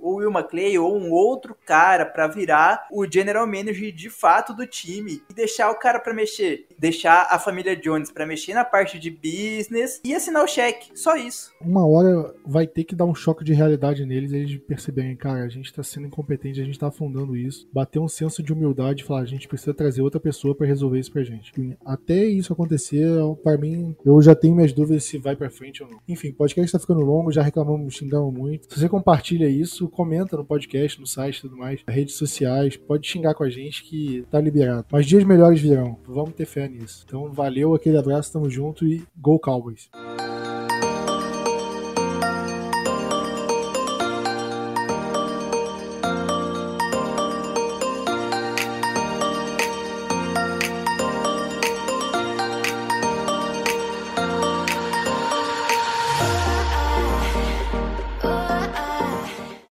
[0.00, 4.66] o Will McClay ou um outro cara para virar o general manager de fato do
[4.66, 8.98] time e deixar o cara para mexer, deixar a família Jones para mexer na parte
[8.98, 11.52] de business e assinar o cheque, só isso.
[11.60, 15.48] Uma hora vai ter que dar um choque de realidade neles, eles perceberem, cara, a
[15.48, 19.06] gente tá sendo incompetente, a gente tá afundando isso, bater um senso de humildade e
[19.06, 21.52] falar, a gente precisa trazer outra pessoa para resolver isso pra gente.
[21.84, 23.06] Até isso acontecer,
[23.42, 26.00] para mim, eu já tenho minhas dúvidas se vai para frente ou não.
[26.08, 28.72] Enfim, podcast tá ficando longo, já reclamamos, xingamos muito.
[28.72, 33.34] Se você compartilha isso, comenta no podcast, no site tudo mais, redes sociais, pode xingar
[33.34, 34.86] com a gente que tá liberado.
[34.90, 37.04] Mas dias melhores virão, vamos ter fé nisso.
[37.06, 39.90] Então valeu, aquele abraço, tamo junto e Go Cowboys!